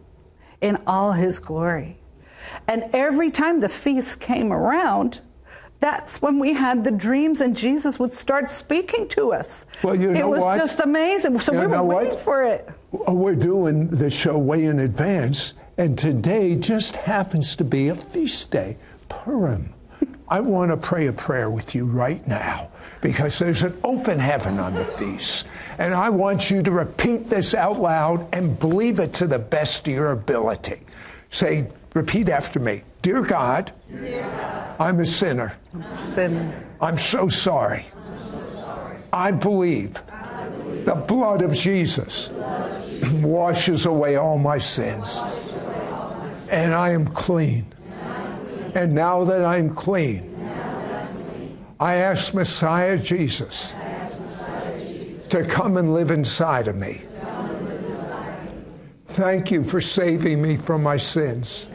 in 0.60 0.78
all 0.86 1.12
his 1.12 1.38
glory. 1.38 1.98
And 2.68 2.84
every 2.92 3.30
time 3.30 3.60
the 3.60 3.68
feast 3.68 4.20
came 4.20 4.52
around, 4.52 5.20
that's 5.80 6.22
when 6.22 6.38
we 6.38 6.52
had 6.54 6.82
the 6.82 6.90
dreams 6.90 7.40
and 7.40 7.56
Jesus 7.56 7.98
would 7.98 8.14
start 8.14 8.50
speaking 8.50 9.06
to 9.08 9.32
us. 9.32 9.66
Well, 9.82 9.94
you 9.94 10.12
know 10.12 10.20
It 10.20 10.28
was 10.28 10.40
what? 10.40 10.58
just 10.58 10.80
amazing. 10.80 11.38
So 11.40 11.52
You 11.52 11.60
we 11.60 11.66
were 11.66 11.82
waiting 11.82 12.10
what? 12.14 12.20
for 12.20 12.42
it. 12.44 12.68
Oh, 13.06 13.14
we're 13.14 13.34
doing 13.34 13.88
the 13.88 14.10
show 14.10 14.38
way 14.38 14.64
in 14.64 14.80
advance, 14.80 15.54
and 15.76 15.98
today 15.98 16.54
just 16.56 16.96
happens 16.96 17.56
to 17.56 17.64
be 17.64 17.88
a 17.88 17.94
feast 17.94 18.50
day, 18.50 18.76
Purim. 19.08 19.74
I 20.28 20.40
want 20.40 20.70
to 20.70 20.76
pray 20.78 21.08
a 21.08 21.12
prayer 21.12 21.50
with 21.50 21.74
you 21.74 21.84
right 21.84 22.26
now 22.26 22.70
because 23.02 23.38
there's 23.38 23.62
an 23.62 23.76
open 23.84 24.18
heaven 24.18 24.58
on 24.58 24.72
the 24.72 24.84
feast. 24.86 25.46
And 25.78 25.92
I 25.92 26.08
want 26.08 26.50
you 26.50 26.62
to 26.62 26.70
repeat 26.70 27.28
this 27.28 27.52
out 27.54 27.78
loud 27.78 28.26
and 28.32 28.58
believe 28.58 29.00
it 29.00 29.12
to 29.14 29.26
the 29.26 29.38
best 29.38 29.86
of 29.86 29.92
your 29.92 30.12
ability. 30.12 30.80
Say, 31.30 31.66
repeat 31.94 32.28
after 32.28 32.60
me 32.60 32.82
Dear 33.02 33.22
God, 33.22 33.72
Dear 33.90 34.22
God 34.22 34.80
I'm 34.80 35.00
a 35.00 35.06
sinner. 35.06 35.56
Sin. 35.90 36.52
I'm 36.80 36.98
so 36.98 37.28
sorry. 37.28 37.86
I 39.12 39.30
believe 39.30 40.02
the 40.84 40.94
blood 41.06 41.42
of 41.42 41.54
Jesus 41.54 42.30
washes 43.22 43.86
away 43.86 44.16
all 44.16 44.38
my 44.38 44.58
sins. 44.58 45.20
And 46.50 46.74
I 46.74 46.90
am 46.90 47.06
clean. 47.06 47.66
And 48.74 48.92
now 48.94 49.24
that 49.24 49.44
I'm 49.44 49.70
clean, 49.70 50.34
I 51.78 51.94
ask 51.94 52.34
Messiah 52.34 52.98
Jesus 52.98 53.74
to 55.28 55.44
come 55.48 55.76
and 55.76 55.94
live 55.94 56.10
inside 56.10 56.68
of 56.68 56.76
me. 56.76 57.02
Thank 59.08 59.52
you 59.52 59.62
for 59.62 59.80
saving 59.80 60.42
me 60.42 60.56
from 60.56 60.82
my 60.82 60.96
sins. 60.96 61.68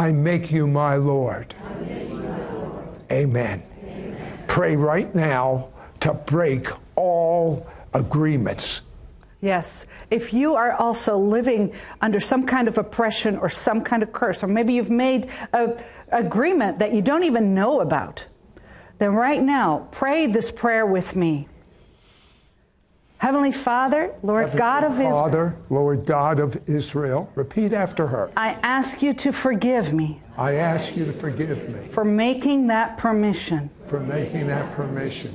I 0.00 0.12
make 0.12 0.50
you 0.50 0.66
my 0.66 0.96
Lord. 0.96 1.54
Amen. 3.12 3.62
Pray 4.48 4.74
right 4.74 5.14
now 5.14 5.68
to 6.00 6.14
break 6.14 6.68
all 6.96 7.66
agreements. 7.92 8.80
Yes. 9.42 9.86
If 10.10 10.32
you 10.32 10.54
are 10.54 10.72
also 10.72 11.18
living 11.18 11.74
under 12.00 12.18
some 12.18 12.46
kind 12.46 12.66
of 12.66 12.78
oppression 12.78 13.36
or 13.36 13.50
some 13.50 13.82
kind 13.82 14.02
of 14.02 14.10
curse, 14.10 14.42
or 14.42 14.46
maybe 14.46 14.72
you've 14.72 14.88
made 14.88 15.28
an 15.52 15.76
agreement 16.10 16.78
that 16.78 16.94
you 16.94 17.02
don't 17.02 17.24
even 17.24 17.54
know 17.54 17.80
about, 17.80 18.24
then 18.96 19.12
right 19.12 19.42
now, 19.42 19.86
pray 19.90 20.26
this 20.26 20.50
prayer 20.50 20.86
with 20.86 21.14
me. 21.14 21.46
Heavenly 23.20 23.52
Father, 23.52 24.14
Lord 24.22 24.56
God 24.56 24.82
of 24.82 24.92
Israel, 24.92 25.10
Father, 25.12 25.56
Lord 25.68 26.06
God 26.06 26.40
of 26.40 26.58
Israel, 26.66 27.30
repeat 27.34 27.74
after 27.74 28.06
her. 28.06 28.30
I 28.34 28.58
ask 28.62 29.02
you 29.02 29.12
to 29.14 29.30
forgive 29.30 29.92
me 29.92 30.22
I 30.40 30.54
ask 30.54 30.96
you 30.96 31.04
to 31.04 31.12
forgive 31.12 31.68
me 31.68 31.86
for 31.88 32.02
making 32.02 32.68
that 32.68 32.96
permission. 32.96 33.68
for 33.84 34.00
making 34.00 34.46
that 34.46 34.72
permission. 34.72 35.34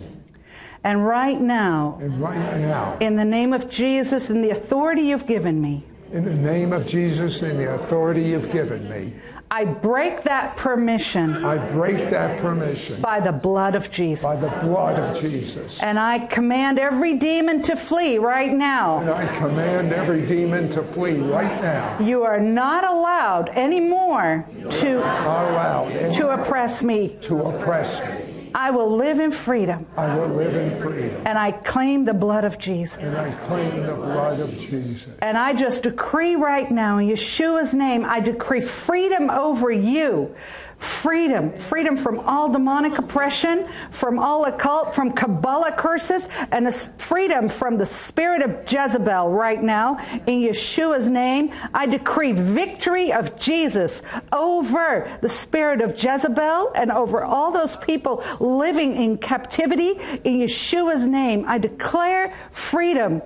And 0.84 1.06
right 1.06 1.40
now, 1.40 2.00
And 2.02 2.20
right 2.20 2.58
now, 2.60 2.98
in 3.00 3.16
the 3.16 3.26
name 3.26 3.54
of 3.54 3.70
Jesus 3.70 4.32
and 4.32 4.44
the 4.44 4.50
authority 4.50 5.04
you've 5.04 5.28
given 5.28 5.62
me, 5.62 5.84
in 6.12 6.24
the 6.24 6.34
name 6.34 6.74
of 6.74 6.88
Jesus 6.88 7.42
and 7.42 7.60
the 7.60 7.74
authority 7.74 8.22
you've 8.22 8.52
given 8.52 8.88
me, 8.90 9.14
I 9.52 9.64
break 9.64 10.24
that 10.24 10.58
permission 10.58 11.46
I 11.46 11.58
break 11.72 12.10
that 12.10 12.40
permission 12.40 13.00
by 13.00 13.20
the 13.20 13.32
blood 13.32 13.76
of 13.76 13.92
Jesus. 13.92 14.26
by 14.26 14.36
the 14.36 14.50
blood 14.66 14.98
of 15.00 15.20
Jesus. 15.20 15.82
And 15.84 16.00
I 16.00 16.20
command 16.20 16.80
every 16.80 17.16
demon 17.18 17.62
to 17.64 17.76
flee 17.76 18.18
right 18.18 18.52
now. 18.52 19.00
And. 19.00 19.10
I 19.10 19.28
command 19.38 19.94
every 19.94 20.26
demon 20.26 20.68
to 20.70 20.82
flee 20.82 21.18
right 21.20 21.62
now. 21.62 22.00
You 22.00 22.24
are 22.24 22.40
not 22.40 22.84
allowed 22.86 23.50
anymore 23.50 24.48
to, 24.70 24.98
allowed 25.00 25.92
any- 25.92 26.14
to 26.16 26.30
oppress 26.30 26.84
me. 26.84 27.10
to 27.22 27.40
oppress 27.44 28.10
me. 28.10 28.35
I 28.56 28.72
will 28.72 28.90
live 28.90 29.20
in 29.20 29.34
freedom. 29.34 29.86
I 29.98 30.16
will 30.16 30.30
live 30.30 30.56
in 30.56 30.80
freedom. 30.80 31.22
And 31.26 31.38
I 31.38 31.52
claim 31.52 32.06
the 32.06 32.14
blood 32.14 32.46
of 32.46 32.58
Jesus. 32.58 32.98
And 33.04 33.18
I 33.18 33.32
claim 33.48 33.84
the 33.86 33.94
blood 33.94 34.40
of 34.40 34.50
Jesus. 34.58 35.14
And 35.22 35.38
I 35.38 35.52
just 35.52 35.84
decree 35.84 36.36
right 36.36 36.72
now 36.72 36.98
in 36.98 37.10
Yeshua's 37.10 37.74
name, 37.74 38.06
I 38.06 38.22
decree 38.22 38.62
freedom 38.62 39.30
over 39.30 39.72
you 39.72 40.34
freedom. 40.78 41.52
Freedom 41.52 41.96
from 41.96 42.20
all 42.20 42.52
demonic 42.52 42.98
oppression 42.98 43.68
from 43.92 44.20
all 44.20 44.46
occult 44.46 44.94
from 44.94 45.12
kabbalah 45.12 45.72
curses 45.72 46.28
and 46.52 46.68
a 46.68 46.72
freedom 46.72 47.50
from 47.50 47.78
the 47.78 47.86
spirit 47.86 48.42
of 48.42 48.72
jezebel 48.72 49.32
right 49.32 49.62
now. 49.62 49.98
In 50.28 50.42
yeshua's 50.42 51.08
name 51.08 51.52
i 51.74 51.86
decree 51.86 52.34
victory 52.34 53.12
of 53.14 53.40
jesus 53.40 54.04
over 54.32 55.10
the 55.22 55.30
spirit 55.30 55.82
of 55.82 55.92
jezebel 56.02 56.72
and 56.76 56.92
over 56.92 57.24
all 57.24 57.52
those 57.52 57.76
people 57.78 58.24
living 58.40 58.96
in 58.96 59.18
captivity. 59.18 59.92
In 60.24 60.40
yeshua's 60.40 61.08
name 61.08 61.46
i 61.48 61.58
declare 61.58 62.34
freedom 62.52 63.22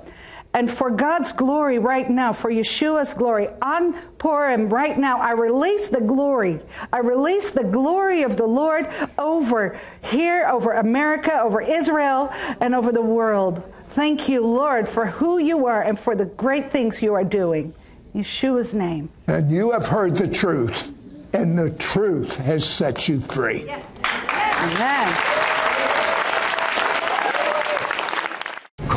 and 0.54 0.70
for 0.70 0.90
God's 0.90 1.32
glory 1.32 1.78
right 1.78 2.10
now, 2.10 2.34
for 2.34 2.50
Yeshua's 2.50 3.14
glory, 3.14 3.50
on 3.62 3.94
Purim 4.18 4.68
right 4.68 4.98
now, 4.98 5.20
I 5.20 5.32
release 5.32 5.90
the 5.90 6.02
glory. 6.02 6.60
I 6.92 7.00
release 7.00 7.52
the 7.52 7.64
glory 7.64 8.24
of 8.24 8.36
the 8.36 8.48
Lord 8.48 8.88
over 9.20 9.80
here, 10.02 10.48
over 10.48 10.74
America, 10.74 11.40
over 11.40 11.62
Israel, 11.62 12.34
and 12.60 12.74
over 12.74 12.92
the 12.92 13.02
world. 13.02 13.64
Thank 13.92 14.28
you, 14.28 14.46
Lord, 14.46 14.88
for 14.88 15.06
who 15.06 15.38
you 15.38 15.68
are 15.68 15.84
and 15.84 16.00
for 16.00 16.16
the 16.16 16.26
great 16.26 16.72
things 16.72 17.02
you 17.02 17.14
are 17.14 17.24
doing. 17.24 17.74
Yeshua's 18.16 18.74
name. 18.74 19.10
And 19.28 19.52
you 19.52 19.72
have 19.72 19.86
heard 19.86 20.18
the 20.18 20.28
truth, 20.28 20.92
and 21.34 21.58
the 21.58 21.70
truth 21.70 22.38
has 22.38 22.66
set 22.66 23.08
you 23.08 23.20
free. 23.22 23.66
Yes. 23.66 23.96
Amen. 24.04 25.49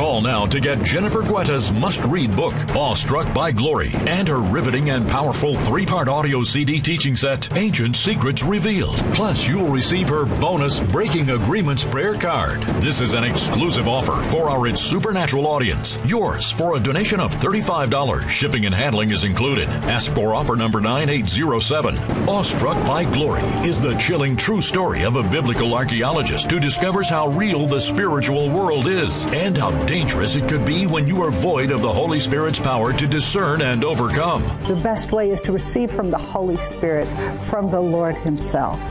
Call 0.03 0.19
now 0.19 0.45
to 0.47 0.59
get 0.59 0.83
Jennifer 0.83 1.21
Guetta's 1.21 1.71
must 1.71 2.03
read 2.03 2.35
book, 2.35 2.53
Awestruck 2.75 3.33
by 3.33 3.53
Glory, 3.53 3.89
and 4.05 4.27
her 4.27 4.41
riveting 4.41 4.89
and 4.89 5.07
powerful 5.07 5.55
three 5.55 5.85
part 5.85 6.09
audio 6.09 6.43
CD 6.43 6.81
teaching 6.81 7.15
set, 7.15 7.55
Ancient 7.55 7.95
Secrets 7.95 8.43
Revealed. 8.43 8.97
Plus, 9.13 9.47
you'll 9.47 9.69
receive 9.69 10.09
her 10.09 10.25
bonus 10.25 10.81
Breaking 10.81 11.29
Agreements 11.29 11.85
prayer 11.85 12.15
card. 12.15 12.61
This 12.81 12.99
is 12.99 13.13
an 13.13 13.23
exclusive 13.23 13.87
offer 13.87 14.21
for 14.25 14.49
our 14.49 14.67
It's 14.67 14.81
Supernatural 14.81 15.47
audience. 15.47 15.97
Yours 16.05 16.51
for 16.51 16.75
a 16.75 16.81
donation 16.81 17.21
of 17.21 17.33
$35. 17.37 18.27
Shipping 18.27 18.65
and 18.65 18.75
handling 18.75 19.11
is 19.11 19.23
included. 19.23 19.69
Ask 19.69 20.13
for 20.13 20.35
offer 20.35 20.57
number 20.57 20.81
9807. 20.81 21.97
Awestruck 22.27 22.85
by 22.85 23.05
Glory 23.05 23.43
is 23.65 23.79
the 23.79 23.95
chilling 23.95 24.35
true 24.35 24.59
story 24.59 25.05
of 25.05 25.15
a 25.15 25.23
biblical 25.23 25.73
archaeologist 25.73 26.51
who 26.51 26.59
discovers 26.59 27.07
how 27.07 27.29
real 27.29 27.67
the 27.67 27.79
spiritual 27.79 28.49
world 28.49 28.87
is 28.87 29.25
and 29.27 29.57
how 29.57 29.71
dangerous 29.93 30.35
it 30.35 30.49
could 30.49 30.65
be 30.65 30.87
when 30.87 31.07
you 31.07 31.21
are 31.21 31.29
void 31.29 31.69
of 31.69 31.83
the 31.83 31.93
Holy 31.93 32.19
Spirit's 32.19 32.59
power 32.59 32.91
to 32.91 33.05
discern 33.05 33.61
and 33.61 33.83
overcome. 33.83 34.41
The 34.67 34.75
best 34.75 35.11
way 35.11 35.29
is 35.29 35.39
to 35.41 35.51
receive 35.51 35.91
from 35.91 36.09
the 36.09 36.17
Holy 36.17 36.57
Spirit, 36.57 37.05
from 37.43 37.69
the 37.69 37.79
Lord 37.79 38.15
Himself. 38.17 38.81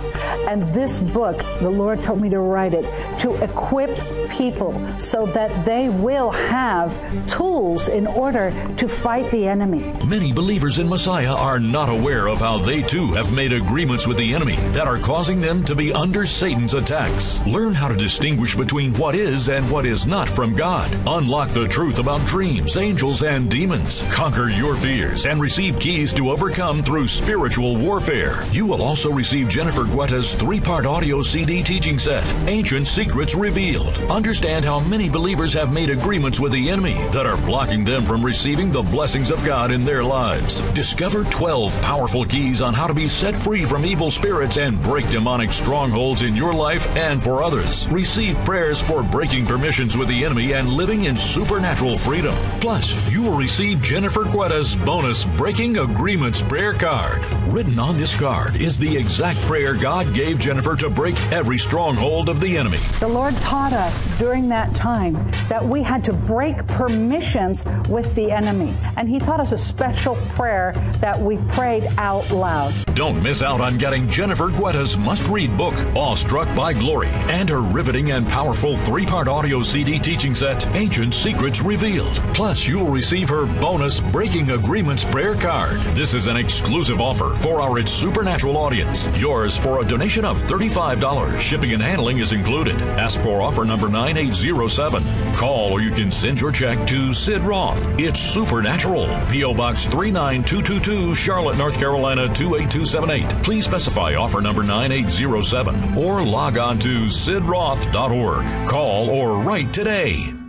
And 0.46 0.72
this 0.72 1.00
book, 1.00 1.38
the 1.58 1.70
Lord 1.70 2.04
told 2.04 2.20
me 2.20 2.28
to 2.30 2.38
write 2.38 2.72
it 2.72 2.84
to 3.18 3.34
equip 3.42 3.90
people 4.30 4.72
so 5.00 5.26
that 5.26 5.64
they 5.64 5.88
will 5.88 6.30
have 6.30 6.96
tools 7.26 7.88
in 7.88 8.06
order 8.06 8.52
to 8.76 8.88
fight 8.88 9.28
the 9.32 9.48
enemy. 9.48 9.82
Many 10.06 10.32
believers 10.32 10.78
in 10.78 10.88
Messiah 10.88 11.34
are 11.34 11.58
not 11.58 11.88
aware 11.88 12.28
of 12.28 12.38
how 12.38 12.58
they 12.58 12.80
too 12.80 13.08
have 13.12 13.32
made 13.32 13.52
agreements 13.52 14.06
with 14.06 14.18
the 14.18 14.34
enemy 14.34 14.56
that 14.70 14.86
are 14.86 14.98
causing 14.98 15.40
them 15.40 15.64
to 15.64 15.74
be 15.74 15.92
under 15.92 16.24
Satan's 16.24 16.74
attacks. 16.74 17.44
Learn 17.44 17.74
how 17.74 17.88
to 17.88 17.96
distinguish 17.96 18.54
between 18.54 18.94
what 18.94 19.16
is 19.16 19.48
and 19.48 19.68
what 19.68 19.84
is 19.84 20.06
not 20.06 20.28
from 20.28 20.54
God 20.54 20.91
God. 20.91 20.91
Unlock 21.06 21.48
the 21.50 21.66
truth 21.66 21.98
about 21.98 22.24
dreams, 22.26 22.76
angels, 22.76 23.22
and 23.22 23.50
demons. 23.50 24.02
Conquer 24.10 24.48
your 24.48 24.76
fears 24.76 25.26
and 25.26 25.40
receive 25.40 25.78
keys 25.78 26.12
to 26.14 26.30
overcome 26.30 26.82
through 26.82 27.08
spiritual 27.08 27.76
warfare. 27.76 28.44
You 28.52 28.66
will 28.66 28.82
also 28.82 29.10
receive 29.10 29.48
Jennifer 29.48 29.84
Guetta's 29.84 30.34
three 30.34 30.60
part 30.60 30.86
audio 30.86 31.22
CD 31.22 31.62
teaching 31.62 31.98
set, 31.98 32.24
Ancient 32.48 32.86
Secrets 32.86 33.34
Revealed. 33.34 33.96
Understand 34.10 34.64
how 34.64 34.80
many 34.80 35.08
believers 35.08 35.52
have 35.54 35.72
made 35.72 35.90
agreements 35.90 36.38
with 36.38 36.52
the 36.52 36.70
enemy 36.70 36.94
that 37.12 37.26
are 37.26 37.36
blocking 37.38 37.84
them 37.84 38.04
from 38.04 38.24
receiving 38.24 38.70
the 38.70 38.82
blessings 38.82 39.30
of 39.30 39.44
God 39.44 39.70
in 39.70 39.84
their 39.84 40.04
lives. 40.04 40.60
Discover 40.72 41.24
12 41.24 41.80
powerful 41.82 42.24
keys 42.24 42.62
on 42.62 42.74
how 42.74 42.86
to 42.86 42.94
be 42.94 43.08
set 43.08 43.36
free 43.36 43.64
from 43.64 43.84
evil 43.84 44.10
spirits 44.10 44.56
and 44.56 44.80
break 44.82 45.08
demonic 45.10 45.52
strongholds 45.52 46.22
in 46.22 46.36
your 46.36 46.54
life 46.54 46.86
and 46.96 47.22
for 47.22 47.42
others. 47.42 47.88
Receive 47.88 48.36
prayers 48.44 48.80
for 48.80 49.02
breaking 49.02 49.46
permissions 49.46 49.96
with 49.96 50.08
the 50.08 50.24
enemy 50.24 50.52
and 50.52 50.68
living 50.82 51.04
in 51.04 51.16
supernatural 51.16 51.96
freedom. 51.96 52.34
Plus, 52.60 52.96
you 53.08 53.22
will 53.22 53.36
receive 53.36 53.80
Jennifer 53.80 54.24
Guetta's 54.24 54.74
bonus 54.74 55.24
Breaking 55.24 55.78
Agreements 55.78 56.42
prayer 56.42 56.74
card. 56.74 57.24
Written 57.52 57.78
on 57.78 57.96
this 57.98 58.18
card 58.18 58.60
is 58.60 58.78
the 58.78 58.96
exact 58.96 59.38
prayer 59.42 59.74
God 59.74 60.12
gave 60.12 60.40
Jennifer 60.40 60.74
to 60.74 60.90
break 60.90 61.16
every 61.30 61.56
stronghold 61.56 62.28
of 62.28 62.40
the 62.40 62.58
enemy. 62.58 62.78
The 62.98 63.06
Lord 63.06 63.36
taught 63.36 63.72
us 63.72 64.06
during 64.18 64.48
that 64.48 64.74
time 64.74 65.14
that 65.48 65.64
we 65.64 65.84
had 65.84 66.02
to 66.06 66.12
break 66.12 66.66
permissions 66.66 67.64
with 67.88 68.12
the 68.16 68.32
enemy. 68.32 68.76
And 68.96 69.08
He 69.08 69.20
taught 69.20 69.38
us 69.38 69.52
a 69.52 69.58
special 69.58 70.16
prayer 70.30 70.72
that 71.00 71.16
we 71.16 71.36
prayed 71.52 71.84
out 71.96 72.28
loud. 72.32 72.74
Don't 72.96 73.22
miss 73.22 73.40
out 73.40 73.60
on 73.60 73.78
getting 73.78 74.10
Jennifer 74.10 74.48
Guetta's 74.48 74.98
must 74.98 75.22
read 75.28 75.56
book, 75.56 75.74
Awestruck 75.94 76.52
by 76.56 76.72
Glory, 76.72 77.06
and 77.28 77.48
her 77.48 77.62
riveting 77.62 78.10
and 78.10 78.28
powerful 78.28 78.76
three 78.76 79.06
part 79.06 79.28
audio 79.28 79.62
CD 79.62 80.00
teaching 80.00 80.34
set 80.34 80.61
Ancient 80.68 81.14
Secrets 81.14 81.60
Revealed. 81.60 82.14
Plus, 82.34 82.66
you'll 82.66 82.90
receive 82.90 83.28
her 83.28 83.46
bonus 83.60 84.00
Breaking 84.00 84.50
Agreements 84.50 85.04
prayer 85.04 85.34
card. 85.34 85.80
This 85.94 86.14
is 86.14 86.26
an 86.26 86.36
exclusive 86.36 87.00
offer 87.00 87.34
for 87.36 87.60
our 87.60 87.78
It's 87.78 87.92
Supernatural 87.92 88.56
audience. 88.56 89.08
Yours 89.18 89.56
for 89.56 89.80
a 89.80 89.84
donation 89.84 90.24
of 90.24 90.42
$35. 90.42 91.38
Shipping 91.38 91.72
and 91.72 91.82
handling 91.82 92.18
is 92.18 92.32
included. 92.32 92.80
Ask 92.98 93.20
for 93.20 93.42
offer 93.42 93.64
number 93.64 93.88
9807. 93.88 95.34
Call 95.34 95.72
or 95.72 95.80
you 95.80 95.90
can 95.90 96.10
send 96.10 96.40
your 96.40 96.52
check 96.52 96.86
to 96.88 97.12
Sid 97.12 97.42
Roth. 97.42 97.86
It's 97.98 98.20
Supernatural. 98.20 99.06
P.O. 99.30 99.54
Box 99.54 99.86
39222, 99.86 101.14
Charlotte, 101.14 101.58
North 101.58 101.78
Carolina 101.78 102.32
28278. 102.32 103.42
Please 103.42 103.64
specify 103.64 104.14
offer 104.14 104.40
number 104.40 104.62
9807 104.62 105.98
or 105.98 106.22
log 106.22 106.58
on 106.58 106.78
to 106.80 107.04
sidroth.org. 107.04 108.68
Call 108.68 109.10
or 109.10 109.38
write 109.38 109.72
today. 109.72 110.41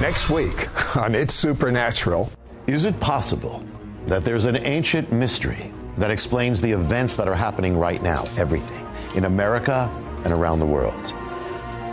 Next 0.00 0.30
week 0.30 0.96
on 0.96 1.14
It's 1.14 1.34
Supernatural. 1.34 2.32
Is 2.66 2.86
it 2.86 2.98
possible 3.00 3.62
that 4.06 4.24
there's 4.24 4.46
an 4.46 4.56
ancient 4.64 5.12
mystery 5.12 5.70
that 5.98 6.10
explains 6.10 6.58
the 6.58 6.72
events 6.72 7.16
that 7.16 7.28
are 7.28 7.34
happening 7.34 7.76
right 7.76 8.02
now, 8.02 8.24
everything, 8.38 8.86
in 9.14 9.26
America 9.26 9.90
and 10.24 10.32
around 10.32 10.60
the 10.60 10.64
world? 10.64 11.14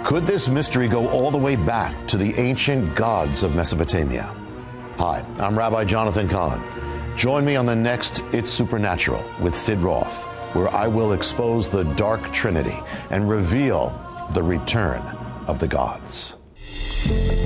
Could 0.05 0.25
this 0.25 0.47
mystery 0.47 0.87
go 0.87 1.09
all 1.09 1.31
the 1.31 1.37
way 1.37 1.57
back 1.57 2.07
to 2.07 2.15
the 2.15 2.33
ancient 2.39 2.95
gods 2.95 3.43
of 3.43 3.55
Mesopotamia? 3.55 4.33
Hi, 4.99 5.25
I'm 5.37 5.57
Rabbi 5.57 5.83
Jonathan 5.83 6.29
Cahn. 6.29 7.17
Join 7.17 7.43
me 7.43 7.57
on 7.57 7.65
the 7.65 7.75
next 7.75 8.21
It's 8.31 8.49
Supernatural 8.49 9.29
with 9.41 9.57
Sid 9.57 9.79
Roth, 9.79 10.27
where 10.55 10.73
I 10.73 10.87
will 10.87 11.11
expose 11.11 11.67
the 11.67 11.83
dark 11.83 12.31
trinity 12.31 12.79
and 13.09 13.27
reveal 13.27 13.89
the 14.33 14.43
return 14.43 15.01
of 15.47 15.59
the 15.59 15.67
gods. 15.67 16.36